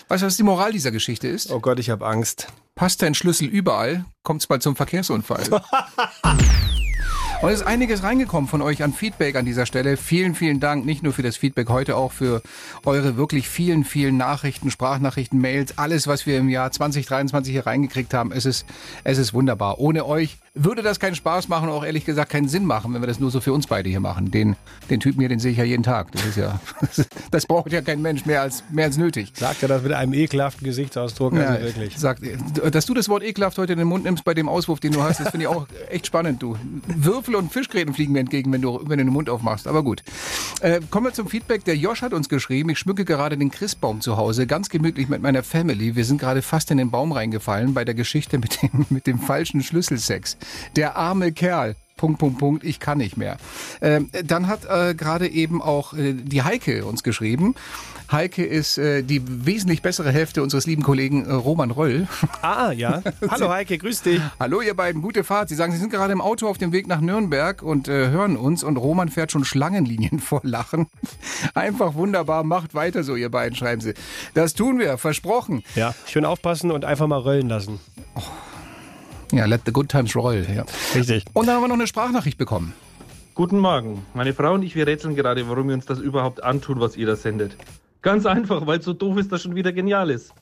[0.08, 1.50] Weißt du, was die Moral dieser Geschichte ist?
[1.50, 2.48] Oh Gott, ich habe Angst.
[2.74, 5.44] Passt dein Schlüssel überall, kommt's bald zum Verkehrsunfall.
[7.44, 9.98] Und es ist einiges reingekommen von euch an Feedback an dieser Stelle.
[9.98, 10.86] Vielen, vielen Dank.
[10.86, 12.40] Nicht nur für das Feedback heute, auch für
[12.86, 18.14] eure wirklich vielen, vielen Nachrichten, Sprachnachrichten, Mails, alles, was wir im Jahr 2023 hier reingekriegt
[18.14, 18.32] haben.
[18.32, 18.64] Es ist,
[19.04, 19.78] es ist wunderbar.
[19.78, 23.02] Ohne euch würde das keinen Spaß machen und auch ehrlich gesagt keinen Sinn machen, wenn
[23.02, 24.30] wir das nur so für uns beide hier machen.
[24.30, 24.56] Den,
[24.88, 26.12] den Typen hier, den sehe ich ja jeden Tag.
[26.12, 26.60] Das ist ja,
[27.30, 29.32] das braucht ja kein Mensch mehr als, mehr als nötig.
[29.34, 31.34] Sagt er das mit einem ekelhaften Gesichtsausdruck?
[31.34, 31.98] Ja, also wirklich.
[31.98, 32.22] Sagt,
[32.72, 35.02] dass du das Wort ekelhaft heute in den Mund nimmst bei dem Auswurf, den du
[35.02, 36.56] hast, das finde ich auch echt spannend, du.
[36.86, 39.66] Würfel und Fischgräten fliegen mir entgegen, wenn du, wenn du den Mund aufmachst.
[39.66, 40.02] Aber gut.
[40.60, 41.64] Äh, kommen wir zum Feedback.
[41.64, 45.22] Der Josh hat uns geschrieben, ich schmücke gerade den Christbaum zu Hause, ganz gemütlich mit
[45.22, 45.96] meiner Family.
[45.96, 49.18] Wir sind gerade fast in den Baum reingefallen bei der Geschichte mit dem, mit dem
[49.18, 50.36] falschen Schlüsselsex.
[50.76, 51.76] Der arme Kerl.
[51.96, 53.36] Punkt, Punkt, Punkt, ich kann nicht mehr.
[53.80, 57.54] Ähm, dann hat äh, gerade eben auch äh, die Heike uns geschrieben.
[58.10, 62.06] Heike ist äh, die wesentlich bessere Hälfte unseres lieben Kollegen äh, Roman Röll.
[62.42, 63.02] Ah, ja.
[63.30, 64.20] Hallo Heike, grüß dich.
[64.38, 65.48] Hallo ihr beiden, gute Fahrt.
[65.48, 68.36] Sie sagen, Sie sind gerade im Auto auf dem Weg nach Nürnberg und äh, hören
[68.36, 70.86] uns und Roman fährt schon Schlangenlinien vor Lachen.
[71.54, 73.94] Einfach wunderbar, macht weiter so, ihr beiden, schreiben Sie.
[74.34, 75.62] Das tun wir, versprochen.
[75.74, 77.80] Ja, schön aufpassen und einfach mal rollen lassen.
[79.32, 80.46] Ja, let the good times roll.
[80.54, 80.64] Ja.
[80.94, 81.24] Richtig.
[81.32, 82.74] Und dann haben wir noch eine Sprachnachricht bekommen.
[83.34, 84.06] Guten Morgen.
[84.14, 87.06] Meine Frau und ich, wir rätseln gerade, warum wir uns das überhaupt antun, was ihr
[87.06, 87.56] da sendet.
[88.04, 90.34] Ganz einfach, weil es so doof ist, dass schon wieder genial ist.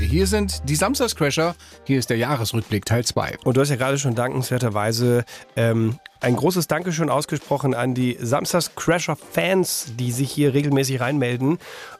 [0.00, 1.54] Hier sind die Samstagscrasher.
[1.84, 3.36] Hier ist der Jahresrückblick Teil 2.
[3.44, 9.92] Und du hast ja gerade schon dankenswerterweise ähm, ein großes Dankeschön ausgesprochen an die Samstags-Crasher-Fans,
[9.98, 11.58] die sich hier regelmäßig reinmelden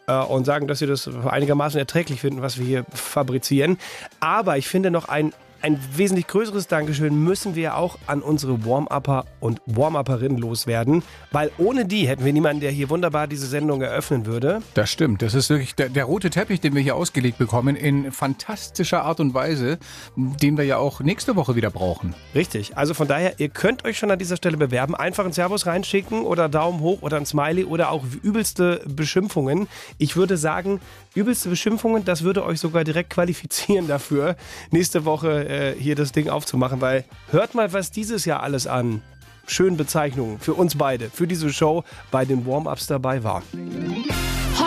[0.08, 3.78] äh, und sagen, dass sie das einigermaßen erträglich finden, was wir hier fabrizieren.
[4.18, 9.24] Aber ich finde noch ein ein wesentlich größeres Dankeschön müssen wir auch an unsere Warm-Upper
[9.40, 14.26] und Warm-Upperinnen loswerden, weil ohne die hätten wir niemanden, der hier wunderbar diese Sendung eröffnen
[14.26, 14.62] würde.
[14.74, 15.22] Das stimmt.
[15.22, 19.20] Das ist wirklich der, der rote Teppich, den wir hier ausgelegt bekommen, in fantastischer Art
[19.20, 19.78] und Weise,
[20.16, 22.14] den wir ja auch nächste Woche wieder brauchen.
[22.34, 22.76] Richtig.
[22.76, 24.94] Also von daher, ihr könnt euch schon an dieser Stelle bewerben.
[24.94, 29.68] Einfach einen Servus reinschicken oder Daumen hoch oder ein Smiley oder auch übelste Beschimpfungen.
[29.98, 30.80] Ich würde sagen,
[31.16, 34.36] übelste Beschimpfungen, das würde euch sogar direkt qualifizieren dafür,
[34.70, 39.02] nächste Woche äh, hier das Ding aufzumachen, weil hört mal, was dieses Jahr alles an
[39.46, 43.42] schönen Bezeichnungen für uns beide, für diese Show bei den Warm-Ups dabei war.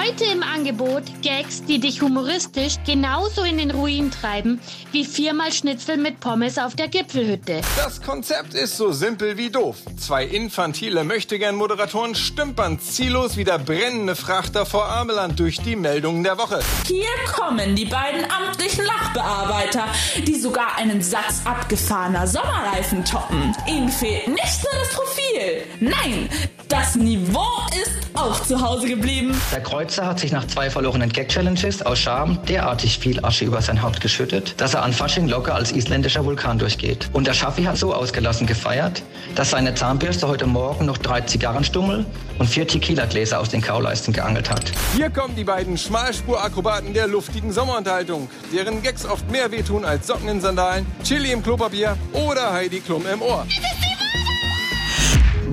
[0.09, 4.59] Heute im Angebot Gags, die dich humoristisch genauso in den Ruin treiben
[4.91, 7.61] wie viermal Schnitzel mit Pommes auf der Gipfelhütte.
[7.77, 9.77] Das Konzept ist so simpel wie doof.
[9.99, 16.39] Zwei infantile Möchtegern-Moderatoren stümpern ziellos wie der brennende Frachter vor Ameland durch die Meldungen der
[16.39, 16.59] Woche.
[16.87, 19.85] Hier kommen die beiden amtlichen Lachbearbeiter,
[20.25, 23.55] die sogar einen Satz abgefahrener Sommerreifen toppen.
[23.67, 26.29] Ihnen fehlt nicht nur das Profil, nein,
[26.67, 27.45] das Niveau
[27.81, 29.39] ist auch zu Hause geblieben.
[29.51, 29.61] Der
[29.99, 33.99] Kreuzer hat sich nach zwei verlorenen Gag-Challenges aus Scham derartig viel Asche über sein Haupt
[33.99, 37.09] geschüttet, dass er an Fasching locker als isländischer Vulkan durchgeht.
[37.11, 39.03] Und der Schaffi hat so ausgelassen gefeiert,
[39.35, 42.05] dass seine Zahnbürste heute Morgen noch drei Zigarrenstummel
[42.37, 44.71] und vier Tequila-Gläser aus den Kauleisten geangelt hat.
[44.95, 50.29] Hier kommen die beiden Schmalspurakrobaten der luftigen Sommerunterhaltung, deren Gags oft mehr wehtun als Socken
[50.29, 53.45] in Sandalen, Chili im Klopapier oder Heidi Klum im Ohr.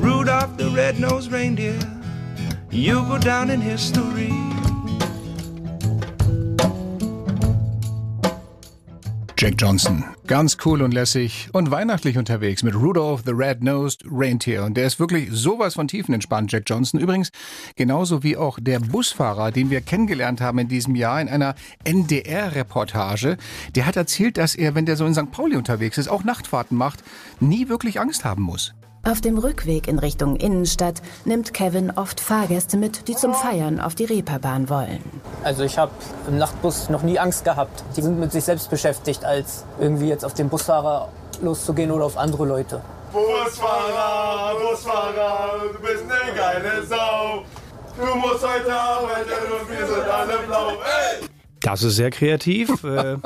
[0.01, 1.75] Rudolph the red-nosed reindeer,
[2.77, 4.33] you go down in history.
[9.39, 10.05] Jack Johnson.
[10.27, 14.65] Ganz cool und lässig und weihnachtlich unterwegs mit Rudolph the Red-Nosed Reindeer.
[14.65, 16.99] Und der ist wirklich sowas von tiefenentspannt, Jack Johnson.
[16.99, 17.31] Übrigens
[17.77, 23.37] genauso wie auch der Busfahrer, den wir kennengelernt haben in diesem Jahr in einer NDR-Reportage.
[23.75, 25.31] Der hat erzählt, dass er, wenn der so in St.
[25.31, 27.05] Pauli unterwegs ist, auch Nachtfahrten macht,
[27.39, 28.75] nie wirklich Angst haben muss.
[29.07, 33.95] Auf dem Rückweg in Richtung Innenstadt nimmt Kevin oft Fahrgäste mit, die zum Feiern auf
[33.95, 34.99] die Reeperbahn wollen.
[35.45, 35.92] Also ich habe
[36.27, 37.85] im Nachtbus noch nie Angst gehabt.
[37.97, 41.09] Die sind mit sich selbst beschäftigt, als irgendwie jetzt auf den Busfahrer
[41.40, 42.81] loszugehen oder auf andere Leute.
[43.12, 47.45] Busfahrer, Busfahrer, du bist eine geile Sau.
[47.97, 50.71] Du musst heute arbeiten und wir sind alle blau.
[50.71, 51.26] Ey!
[51.66, 53.16] Das ist sehr kreativ äh,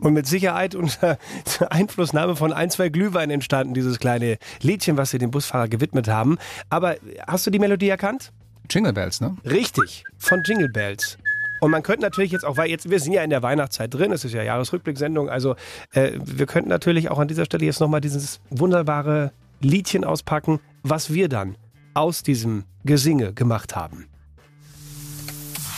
[0.00, 1.18] und mit Sicherheit unter
[1.70, 6.36] Einflussnahme von ein, zwei Glühwein entstanden, dieses kleine Liedchen, was Sie dem Busfahrer gewidmet haben.
[6.68, 6.96] Aber
[7.28, 8.32] hast du die Melodie erkannt?
[8.68, 9.36] Jingle Bells, ne?
[9.44, 11.16] Richtig, von Jingle Bells.
[11.60, 14.10] Und man könnte natürlich jetzt auch, weil jetzt, wir sind ja in der Weihnachtszeit drin,
[14.10, 15.54] es ist ja Jahresrückblicksendung, also
[15.92, 21.14] äh, wir könnten natürlich auch an dieser Stelle jetzt nochmal dieses wunderbare Liedchen auspacken, was
[21.14, 21.56] wir dann
[21.94, 24.08] aus diesem Gesinge gemacht haben.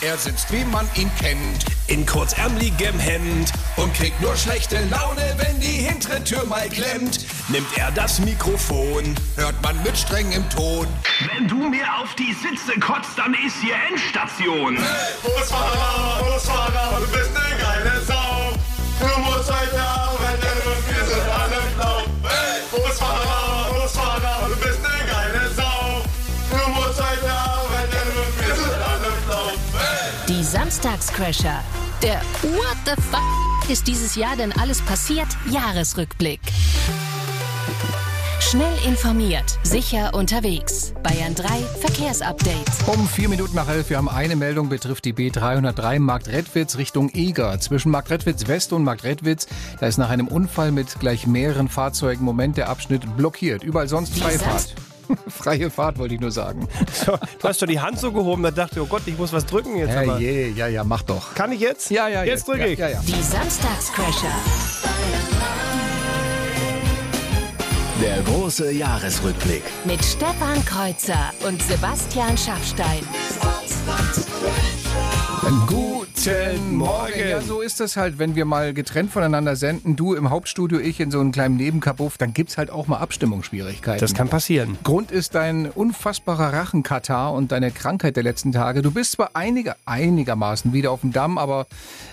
[0.01, 5.59] Er sitzt, wie man ihn kennt, in kurzärmeligem Hemd und kriegt nur schlechte Laune, wenn
[5.59, 7.27] die hintere Tür mal klemmt.
[7.49, 10.87] Nimmt er das Mikrofon, hört man mit strengem Ton.
[11.35, 14.77] Wenn du mir auf die Sitze kotzt, dann ist hier Endstation.
[14.77, 17.48] Hey, Busfahrer, Busfahrer, du bist eine
[31.09, 31.61] Samstagscrasher.
[32.03, 35.27] Der What the fuck ist dieses Jahr denn alles passiert?
[35.51, 36.41] Jahresrückblick.
[38.41, 40.95] Schnell informiert, sicher unterwegs.
[41.03, 41.47] Bayern 3
[41.81, 42.65] Verkehrsupdate.
[42.87, 47.61] Um vier Minuten nach elf, wir haben eine Meldung, betrifft die B303 Marktredwitz Richtung Eger.
[47.61, 49.49] Zwischen Marktredwitz West und Marktredwitz,
[49.81, 53.65] da ist nach einem Unfall mit gleich mehreren Fahrzeugen Moment der Abschnitt blockiert.
[53.65, 54.75] Überall sonst freie Fahrt.
[55.29, 56.69] Freie Fahrt wollte ich nur sagen.
[56.93, 59.33] So, du hast doch die Hand so gehoben, da dachte ich, oh Gott, ich muss
[59.33, 59.95] was drücken jetzt.
[59.95, 60.19] Ja, aber.
[60.19, 61.35] je, ja, ja, mach doch.
[61.35, 61.91] Kann ich jetzt?
[61.91, 62.79] Ja, ja, Jetzt drücke ja, ich.
[62.79, 63.01] Ja, ja.
[63.07, 64.33] Die Samstagscrasher.
[68.01, 69.65] Der große Jahresrückblick.
[69.85, 73.03] Mit Stefan Kreuzer und Sebastian Schaffstein.
[76.25, 77.13] Guten Morgen.
[77.31, 79.95] Ja, so ist es halt, wenn wir mal getrennt voneinander senden.
[79.95, 84.01] Du im Hauptstudio, ich in so einem kleinen Nebenkabuff, dann gibt's halt auch mal Abstimmungsschwierigkeiten.
[84.01, 84.77] Das kann passieren.
[84.83, 88.83] Grund ist dein unfassbarer Rachenkatar und deine Krankheit der letzten Tage.
[88.83, 91.69] Du bist zwar einiger, einigermaßen wieder auf dem Damm, aber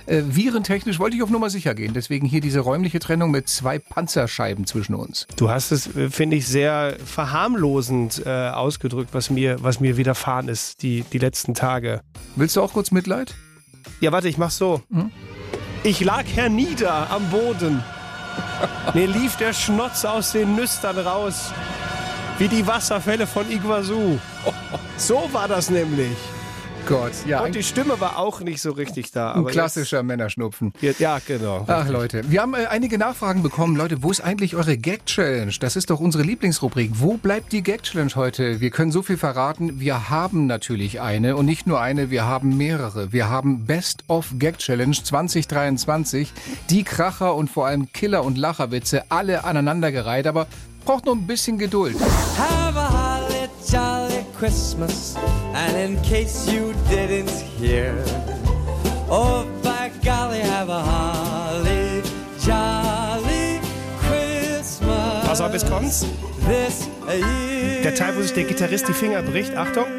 [0.05, 1.95] äh, virentechnisch wollte ich auf Nummer sicher gehen.
[1.95, 5.25] Deswegen hier diese räumliche Trennung mit zwei Panzerscheiben zwischen uns.
[5.35, 10.47] Du hast es, äh, finde ich, sehr verharmlosend äh, ausgedrückt, was mir, was mir widerfahren
[10.47, 12.01] ist die, die letzten Tage.
[12.35, 13.33] Willst du auch kurz Mitleid?
[13.99, 14.81] Ja, warte, ich mach's so.
[15.83, 17.83] Ich lag hernieder am Boden.
[18.93, 21.51] Mir lief der Schnotz aus den Nüstern raus.
[22.37, 24.19] Wie die Wasserfälle von Iguazu.
[24.97, 26.15] So war das nämlich.
[26.87, 27.43] Gott, ja.
[27.43, 29.31] Und die Stimme war auch nicht so richtig da.
[29.31, 30.71] Ein aber klassischer Männerschnupfen.
[30.81, 31.63] Jetzt, ja, genau.
[31.65, 33.75] Ach Leute, wir haben äh, einige Nachfragen bekommen.
[33.75, 35.51] Leute, wo ist eigentlich eure Gag-Challenge?
[35.59, 36.91] Das ist doch unsere Lieblingsrubrik.
[36.93, 38.61] Wo bleibt die Gag-Challenge heute?
[38.61, 39.79] Wir können so viel verraten.
[39.79, 43.11] Wir haben natürlich eine und nicht nur eine, wir haben mehrere.
[43.11, 46.31] Wir haben Best of Gag-Challenge 2023.
[46.69, 50.45] Die Kracher und vor allem Killer- und Lacherwitze alle aneinandergereiht, aber
[50.85, 51.95] braucht noch ein bisschen Geduld.
[52.37, 55.15] Have a holly jolly Christmas.
[55.53, 57.95] And in case you didn't hear,
[59.09, 62.01] oh by golly, have a holly
[62.39, 63.59] jolly
[63.99, 65.25] Christmas.
[65.25, 66.05] Pass auf, jetzt kommt's.
[66.47, 67.81] This year.
[67.83, 69.55] Der Teil, wo sich der Gitarrist die Finger bricht.
[69.55, 69.85] Achtung.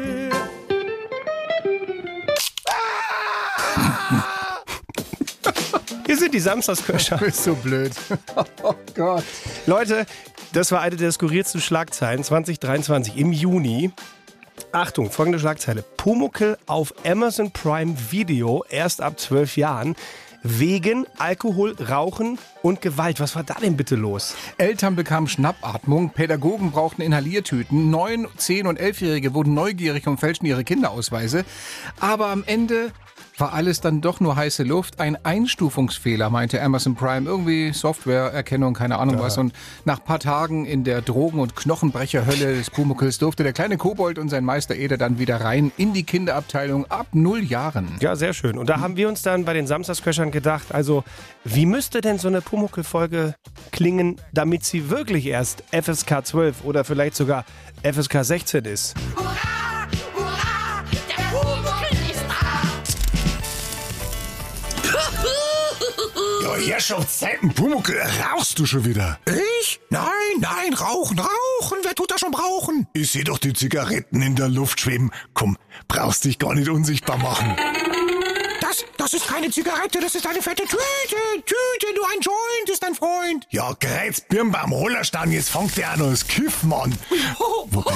[6.05, 7.17] Hier sind die Samstagsköcher.
[7.17, 7.91] Du bist so blöd.
[8.63, 9.23] Oh Gott.
[9.65, 10.05] Leute,
[10.53, 13.91] das war eine der skurrilsten Schlagzeilen 2023 im Juni.
[14.71, 15.83] Achtung, folgende Schlagzeile.
[15.97, 19.95] Pumuckel auf Amazon Prime Video erst ab 12 Jahren
[20.43, 23.19] wegen Alkohol, Rauchen und Gewalt.
[23.19, 24.35] Was war da denn bitte los?
[24.57, 30.63] Eltern bekamen Schnappatmung, Pädagogen brauchten Inhaliertüten, neun, zehn und elfjährige wurden neugierig und fälschten ihre
[30.63, 31.43] Kinderausweise.
[31.99, 32.91] Aber am Ende
[33.37, 34.99] war alles dann doch nur heiße Luft.
[34.99, 37.27] Ein Einstufungsfehler, meinte Amazon Prime.
[37.29, 39.21] Irgendwie Softwareerkennung, keine Ahnung Ja.
[39.21, 39.37] was.
[39.37, 39.53] Und
[39.85, 44.29] nach paar Tagen in der Drogen- und Knochenbrecherhölle des Pumuckls durfte der kleine Kobold und
[44.29, 47.89] sein Meister Eder dann wieder rein in die Kinderabteilung ab null Jahren.
[47.99, 48.57] Ja, sehr schön.
[48.57, 51.03] Und da haben wir uns dann bei den Samstagsköchern gedacht, also
[51.43, 53.35] wie müsste denn so eine Pumuckel-Folge
[53.71, 57.45] klingen, damit sie wirklich erst FSK 12 oder vielleicht sogar
[57.83, 58.95] FSK 16 ist?
[59.19, 59.56] Ja,
[66.59, 69.19] Herrschaftszeiten, Pumuckel, rauchst du schon wieder?
[69.25, 69.79] Ich?
[69.89, 70.07] Nein,
[70.39, 72.87] nein, rauchen, rauchen, wer tut das schon rauchen?
[72.93, 75.11] Ich seh doch die Zigaretten in der Luft schweben.
[75.33, 77.55] Komm, brauchst dich gar nicht unsichtbar machen.
[78.59, 80.77] Das, das ist keine Zigarette, das ist eine fette Tüte.
[81.45, 83.47] Tüte, du ein Joint ist dein Freund.
[83.49, 86.97] Ja, da greizt Birnbaum Hollerstein, jetzt fängt der noch das Kiffen an.
[87.69, 87.93] Wobei,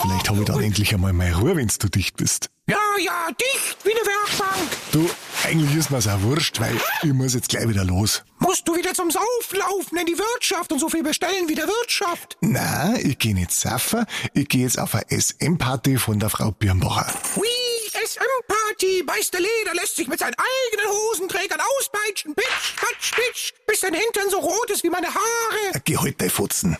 [0.00, 2.50] vielleicht habe ich dann endlich einmal meine Ruhe, wenn du dicht bist.
[2.66, 4.70] Ja, ja, dicht wie eine Werkbank.
[4.92, 5.10] Du,
[5.44, 8.22] eigentlich ist mir's auch wurscht, weil ich muss jetzt gleich wieder los.
[8.38, 11.66] Musst du wieder zum Saufen laufen in die Wirtschaft und so viel bestellen wie der
[11.66, 12.36] Wirtschaft?
[12.40, 17.12] Na, ich gehe nicht saufen, ich gehe jetzt auf eine SM-Party von der Frau Birnbacher.
[17.36, 17.46] Hui,
[17.92, 19.02] SM-Party.
[19.06, 22.34] Meister Leder lässt sich mit seinen eigenen Hosenträgern auspeitschen.
[22.34, 25.80] Pitsch, patsch, pitsch, bis sein Hintern so rot ist wie meine Haare.
[25.84, 26.76] Geh heute dein Futzen.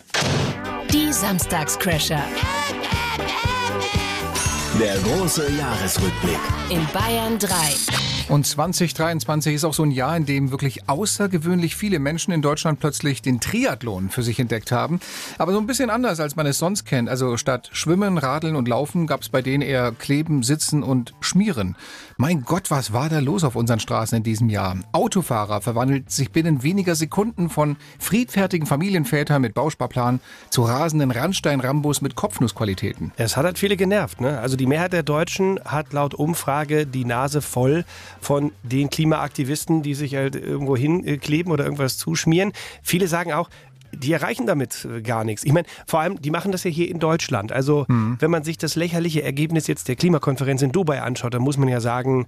[0.91, 2.23] Die Samstagscrasher.
[4.79, 6.39] Der große Jahresrückblick.
[6.69, 8.14] In Bayern 3.
[8.27, 12.79] Und 2023 ist auch so ein Jahr, in dem wirklich außergewöhnlich viele Menschen in Deutschland
[12.79, 14.99] plötzlich den Triathlon für sich entdeckt haben.
[15.37, 17.07] Aber so ein bisschen anders, als man es sonst kennt.
[17.07, 21.75] Also statt Schwimmen, Radeln und Laufen gab es bei denen eher Kleben, Sitzen und Schmieren.
[22.17, 24.77] Mein Gott, was war da los auf unseren Straßen in diesem Jahr?
[24.91, 32.15] Autofahrer verwandelt sich binnen weniger Sekunden von friedfertigen Familienvätern mit Bausparplan zu rasenden Randstein-Rambos mit
[32.15, 33.11] Kopfnussqualitäten.
[33.17, 34.19] Es hat halt viele genervt.
[34.19, 34.39] Ne?
[34.39, 37.85] Also die Mehrheit der Deutschen hat laut Umfrage die Nase voll
[38.25, 42.53] von den Klimaaktivisten, die sich halt irgendwo hinkleben oder irgendwas zuschmieren.
[42.81, 43.49] Viele sagen auch,
[43.93, 45.43] die erreichen damit äh, gar nichts.
[45.43, 47.51] Ich meine, vor allem, die machen das ja hier in Deutschland.
[47.51, 47.85] Also,
[48.19, 51.69] wenn man sich das lächerliche Ergebnis jetzt der Klimakonferenz in Dubai anschaut, dann muss man
[51.69, 52.25] ja sagen,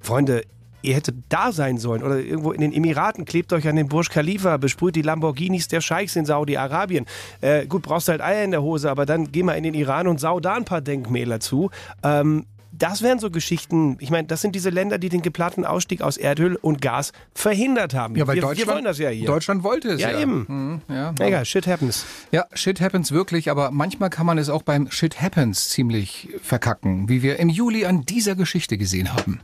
[0.00, 0.42] Freunde,
[0.82, 4.08] ihr hättet da sein sollen oder irgendwo in den Emiraten, klebt euch an den Burj
[4.08, 7.06] Khalifa, besprüht die Lamborghinis der Scheichs in Saudi-Arabien.
[7.40, 10.08] Äh, gut, brauchst halt Eier in der Hose, aber dann geh mal in den Iran
[10.08, 11.70] und sau da ein paar Denkmäler zu.
[12.02, 12.46] Ähm,
[12.78, 16.16] das wären so Geschichten, ich meine, das sind diese Länder, die den geplanten Ausstieg aus
[16.16, 18.16] Erdöl und Gas verhindert haben.
[18.16, 19.26] Ja, weil wir, Deutschland, wir wollen das ja hier.
[19.26, 20.10] Deutschland wollte es ja.
[20.10, 20.46] Ja, eben.
[20.48, 22.04] Mhm, ja, Egal, shit happens.
[22.32, 27.08] Ja, shit happens wirklich, aber manchmal kann man es auch beim shit happens ziemlich verkacken,
[27.08, 29.40] wie wir im Juli an dieser Geschichte gesehen haben.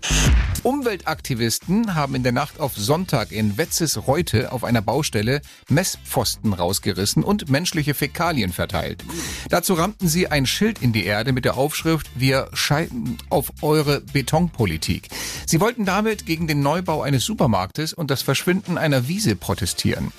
[0.62, 7.48] Umweltaktivisten haben in der Nacht auf Sonntag in Wetzes-Reute auf einer Baustelle Messpfosten rausgerissen und
[7.50, 9.04] menschliche Fäkalien verteilt.
[9.48, 14.00] Dazu rammten sie ein Schild in die Erde mit der Aufschrift Wir scheiden auf eure
[14.00, 15.08] Betonpolitik.
[15.46, 20.12] Sie wollten damit gegen den Neubau eines Supermarktes und das Verschwinden einer Wiese protestieren.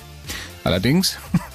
[0.64, 1.18] Allerdings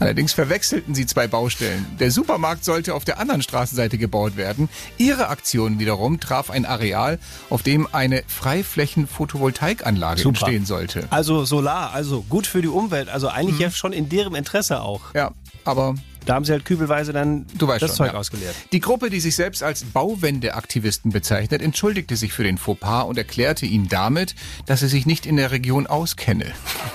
[0.00, 1.84] Allerdings verwechselten sie zwei Baustellen.
[2.00, 4.70] Der Supermarkt sollte auf der anderen Straßenseite gebaut werden.
[4.96, 7.18] Ihre Aktion wiederum traf ein Areal,
[7.50, 11.06] auf dem eine Freiflächen-Photovoltaikanlage entstehen sollte.
[11.10, 15.14] Also Solar, also gut für die Umwelt, also eigentlich ja schon in deren Interesse auch.
[15.14, 15.32] Ja,
[15.66, 15.94] aber
[16.26, 18.18] Da haben sie halt kübelweise dann Du weißt das schon, Zeug ja.
[18.18, 18.54] ausgeleert.
[18.72, 23.66] Die Gruppe, die sich selbst als Bauwendeaktivisten bezeichnet, entschuldigte sich für den Fauxpas und erklärte
[23.66, 24.34] ihn damit,
[24.66, 26.46] dass sie sich nicht in der Region auskenne.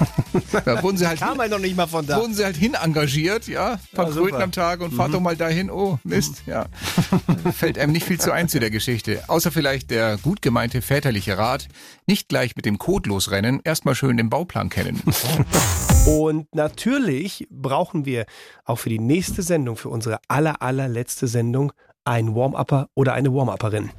[0.66, 2.20] da wurden sie halt Kam halt noch nicht mal von da.
[2.20, 5.14] wurden sie halt hin engagiert, ja, ein paar Ja, Kröten am Tag und fahrt Mhm.
[5.14, 6.66] doch mal dahin, oh Mist, ja.
[7.58, 9.24] Fällt einem nicht viel zu ein zu der Geschichte.
[9.28, 11.68] Außer vielleicht der gut gemeinte väterliche Rat,
[12.06, 15.02] nicht gleich mit dem Code losrennen, erstmal schön den Bauplan kennen.
[16.06, 18.26] Und natürlich brauchen wir
[18.64, 21.72] auch für die nächste Sendung, für unsere aller, allerletzte Sendung,
[22.04, 23.90] einen Warm-Upper oder eine Warm-Upperin.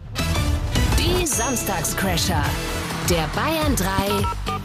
[0.98, 2.44] Die Samstagscrasher.
[3.10, 3.86] Der Bayern 3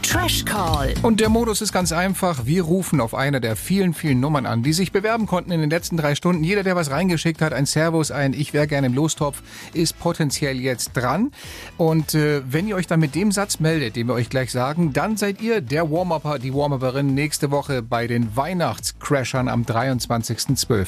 [0.02, 0.94] Trash Call.
[1.02, 2.44] Und der Modus ist ganz einfach.
[2.44, 5.70] Wir rufen auf einer der vielen, vielen Nummern an, die sich bewerben konnten in den
[5.70, 6.42] letzten drei Stunden.
[6.42, 9.42] Jeder, der was reingeschickt hat, ein Servus, ein Ich wäre gerne im Lostopf,
[9.74, 11.30] ist potenziell jetzt dran.
[11.76, 14.92] Und äh, wenn ihr euch dann mit dem Satz meldet, den wir euch gleich sagen,
[14.92, 20.86] dann seid ihr der Warm-Upper, die Warm-Upperin nächste Woche bei den Weihnachtscrashern am 23.12.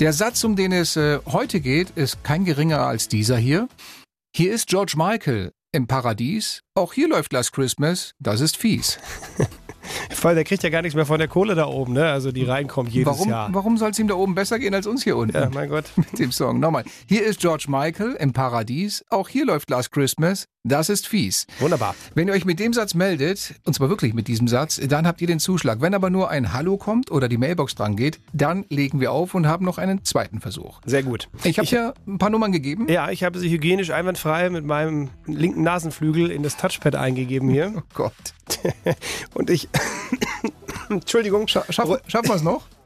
[0.00, 3.68] Der Satz, um den es äh, heute geht, ist kein geringer als dieser hier.
[4.34, 6.62] Hier ist George Michael im Paradies.
[6.74, 8.14] Auch hier läuft Last Christmas.
[8.18, 8.98] Das ist fies.
[10.22, 12.10] Weil der kriegt ja gar nichts mehr von der Kohle da oben, ne?
[12.10, 13.48] Also die reinkommt jedes warum, Jahr.
[13.52, 15.36] Warum soll es ihm da oben besser gehen als uns hier unten?
[15.36, 15.84] Ja, mein Gott.
[15.96, 16.60] Mit dem Song.
[16.60, 16.84] Nochmal.
[17.06, 19.04] Hier ist George Michael im Paradies.
[19.10, 20.48] Auch hier läuft Last Christmas.
[20.64, 21.46] Das ist fies.
[21.60, 21.94] Wunderbar.
[22.16, 25.20] Wenn ihr euch mit dem Satz meldet, und zwar wirklich mit diesem Satz, dann habt
[25.20, 25.80] ihr den Zuschlag.
[25.80, 29.34] Wenn aber nur ein Hallo kommt oder die Mailbox dran geht, dann legen wir auf
[29.34, 30.80] und haben noch einen zweiten Versuch.
[30.84, 31.28] Sehr gut.
[31.44, 32.88] Ich habe ja ein paar Nummern gegeben.
[32.88, 37.72] Ja, ich habe sie hygienisch einwandfrei mit meinem linken Nasenflügel in das Touchpad eingegeben hier.
[37.76, 38.12] Oh Gott.
[39.34, 39.68] Und ich.
[40.90, 41.46] Entschuldigung.
[41.48, 42.66] Scha schaff, schaffen wir es noch?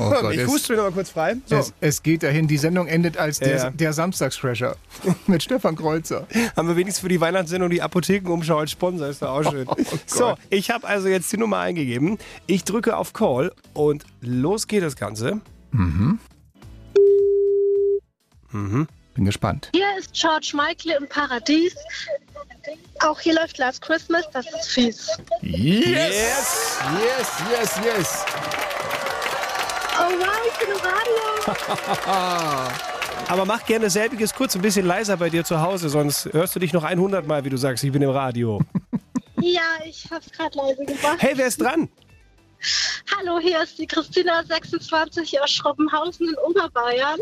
[0.00, 1.36] Oh Gott, ich huste mir noch mal kurz frei.
[1.44, 1.56] So.
[1.56, 3.70] Es, es geht dahin, die Sendung endet als der, Ja.
[3.70, 4.76] der Samstagscrasher
[5.26, 6.26] mit Stefan Kreuzer.
[6.56, 9.66] Haben wir wenigstens für die Weihnachtssendung die Apothekenumschau als Sponsor, ist doch auch schön.
[10.06, 12.16] so, ich habe also jetzt die Nummer eingegeben.
[12.46, 15.40] Ich drücke auf Call und los geht das Ganze.
[15.72, 16.18] Mhm.
[18.50, 18.86] Mhm.
[19.14, 19.70] Bin gespannt.
[19.72, 21.74] Hier ist George Michael im Paradies.
[23.00, 25.08] Auch hier läuft Last Christmas, das ist fies.
[25.42, 26.78] Yes!
[27.00, 28.24] Yes, yes, yes.
[29.96, 32.72] Oh wow, ich bin im Radio.
[33.28, 36.60] Aber mach gerne selbiges kurz ein bisschen leiser bei dir zu Hause, sonst hörst du
[36.60, 38.60] dich noch 100 Mal, wie du sagst, ich bin im Radio.
[39.40, 41.18] Ja, ich hab's gerade leise gemacht.
[41.18, 41.90] Hey, wer ist dran?
[43.14, 47.18] Hallo, hier ist die Christina, 26 aus Schroppenhausen in Oberbayern.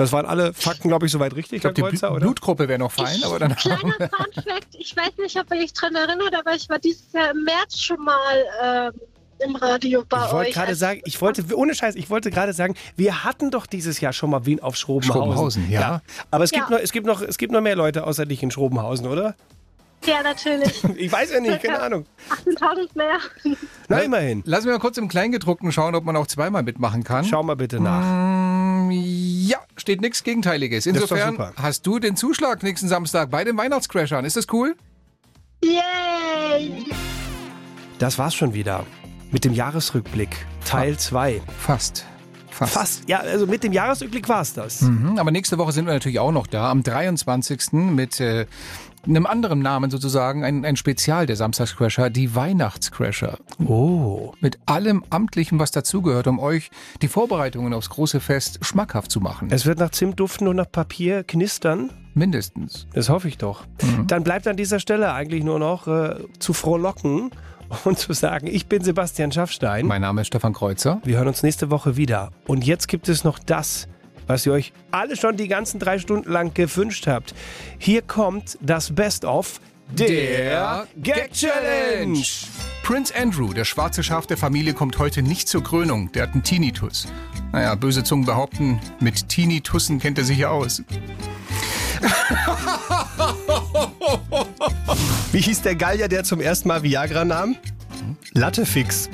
[0.00, 2.20] Das waren alle Fakten, glaube ich, soweit richtig, Ich glaube, die Herr Kreuzer, Bl- oder?
[2.26, 5.72] Blutgruppe wäre noch fein, aber dann Kleiner Fun Fact, ich weiß nicht, ob ihr euch
[5.72, 8.92] dran erinnert, aber ich war dieses Jahr im März schon mal ähm,
[9.46, 10.54] im Radio bei Ich wollte euch.
[10.54, 14.12] gerade sagen, ich wollte, ohne Scheiß, ich wollte gerade sagen, wir hatten doch dieses Jahr
[14.12, 15.22] schon mal Wien auf Schrobenhausen.
[15.22, 16.02] Schrobenhausen, ja.
[16.30, 16.76] Aber es gibt, Ja.
[16.76, 19.34] noch, es, gibt noch, es gibt noch mehr Leute außer dich in Schrobenhausen, oder?
[20.06, 20.82] Ja, natürlich.
[20.96, 22.06] Ich weiß ja nicht, keine Ahnung.
[22.46, 23.18] 18.000 mehr.
[23.88, 24.42] Na, immerhin.
[24.46, 27.24] Lassen wir mal kurz im Kleingedruckten schauen, ob man auch zweimal mitmachen kann.
[27.24, 28.02] Schau mal bitte nach.
[28.02, 30.86] Mm, Ja, steht nichts Gegenteiliges.
[30.86, 31.52] Insofern super.
[31.56, 34.24] hast du den Zuschlag nächsten Samstag bei den Weihnachtscrashern.
[34.24, 34.74] Ist das cool?
[35.62, 36.84] Yay!
[37.98, 38.84] Das war's schon wieder.
[39.30, 41.40] Mit dem Jahresrückblick, Teil 2.
[41.58, 42.06] Fast.
[42.50, 42.72] Fast.
[42.74, 43.08] Fast.
[43.08, 44.82] Ja, also mit dem Jahresrückblick war's das.
[44.82, 47.72] Mhm, aber nächste Woche sind wir natürlich auch noch da, am 23.
[47.72, 48.46] mit äh,
[49.06, 53.38] einem anderen Namen sozusagen, ein, ein Spezial der Samstagscrasher, die Weihnachtscrasher.
[53.64, 54.32] Oh.
[54.40, 56.70] Mit allem Amtlichen, was dazugehört, um euch
[57.02, 59.48] die Vorbereitungen aufs große Fest schmackhaft zu machen.
[59.50, 61.90] Es wird nach Zimt duften und nach Papier knistern.
[62.14, 62.86] Mindestens.
[62.92, 63.64] Das hoffe ich doch.
[64.06, 67.30] Dann bleibt an dieser Stelle eigentlich nur noch äh, zu frohlocken
[67.84, 69.86] und zu sagen, ich bin Sebastian Schaffstein.
[69.86, 71.00] Mein Name ist Stefan Kreuzer.
[71.04, 72.30] Wir hören uns nächste Woche wieder.
[72.46, 73.88] Und jetzt gibt es noch das,
[74.30, 77.34] was ihr euch alle schon die ganzen drei Stunden lang gewünscht habt.
[77.78, 79.60] Hier kommt das Best-of
[79.92, 82.22] der Gag Challenge.
[82.84, 86.12] Prince Andrew, der schwarze Schaf der Familie, kommt heute nicht zur Krönung.
[86.12, 87.08] Der hat einen Tinnitus.
[87.52, 90.82] Naja, böse Zungen behaupten, mit Tinnitussen kennt er sich ja aus.
[95.32, 97.56] Wie hieß der Gallier, der zum ersten Mal Viagra nahm?
[98.32, 99.10] Lattefix.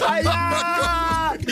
[0.24, 0.81] ja!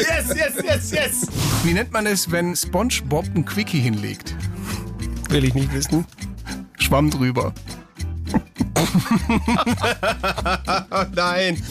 [0.00, 1.26] Yes, yes, yes, yes!
[1.62, 4.34] Wie nennt man es, wenn SpongeBob ein Quickie hinlegt?
[5.28, 6.04] Will ich nicht wissen.
[6.78, 7.52] Schwamm drüber.
[11.14, 11.62] Nein.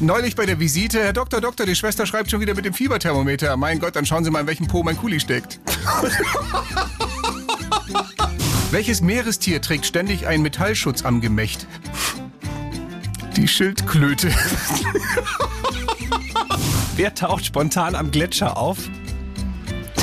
[0.00, 3.56] Neulich bei der Visite, Herr Doktor, Doktor, die Schwester schreibt schon wieder mit dem Fieberthermometer.
[3.56, 5.60] Mein Gott, dann schauen Sie mal, in welchem Po mein Kuli steckt.
[8.70, 11.66] Welches Meerestier trägt ständig einen Metallschutz am Gemächt?
[13.36, 14.30] Die Schildklöte.
[16.96, 18.78] Wer taucht spontan am Gletscher auf?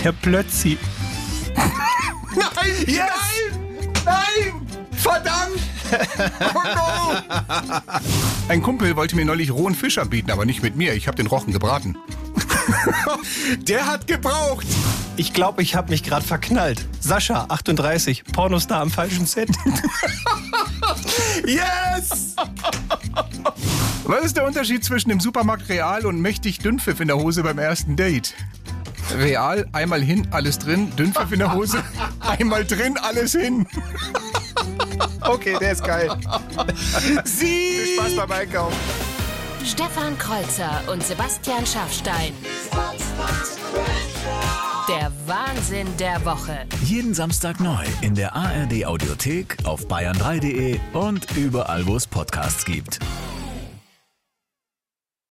[0.03, 0.77] Der Plötzi.
[1.55, 2.85] Nein!
[2.85, 2.99] Yes!
[3.55, 4.05] Nein!
[4.05, 4.67] Nein!
[4.91, 5.59] Verdammt!
[6.53, 7.15] Oh no!
[8.47, 10.93] Ein Kumpel wollte mir neulich rohen Fisch anbieten, aber nicht mit mir.
[10.93, 11.97] Ich habe den Rochen gebraten.
[13.57, 14.67] Der hat gebraucht.
[15.17, 16.87] Ich glaube, ich habe mich gerade verknallt.
[16.99, 19.49] Sascha, 38, Pornostar am falschen Set.
[21.45, 22.35] Yes!
[24.05, 27.57] Was ist der Unterschied zwischen dem Supermarkt Real und mächtig Dünnpfiff in der Hose beim
[27.57, 28.33] ersten Date?
[29.17, 31.81] Real, einmal hin, alles drin, Dünnpfiff in der Hose,
[32.19, 33.65] einmal drin, alles hin.
[35.21, 36.09] Okay, der ist geil.
[37.23, 37.45] Sie!
[37.45, 38.77] Viel Spaß beim Einkaufen.
[39.65, 42.33] Stefan Kreuzer und Sebastian Schaffstein.
[44.89, 46.65] Der Wahnsinn der Woche.
[46.83, 52.99] Jeden Samstag neu in der ARD Audiothek, auf bayern3.de und überall, wo es Podcasts gibt.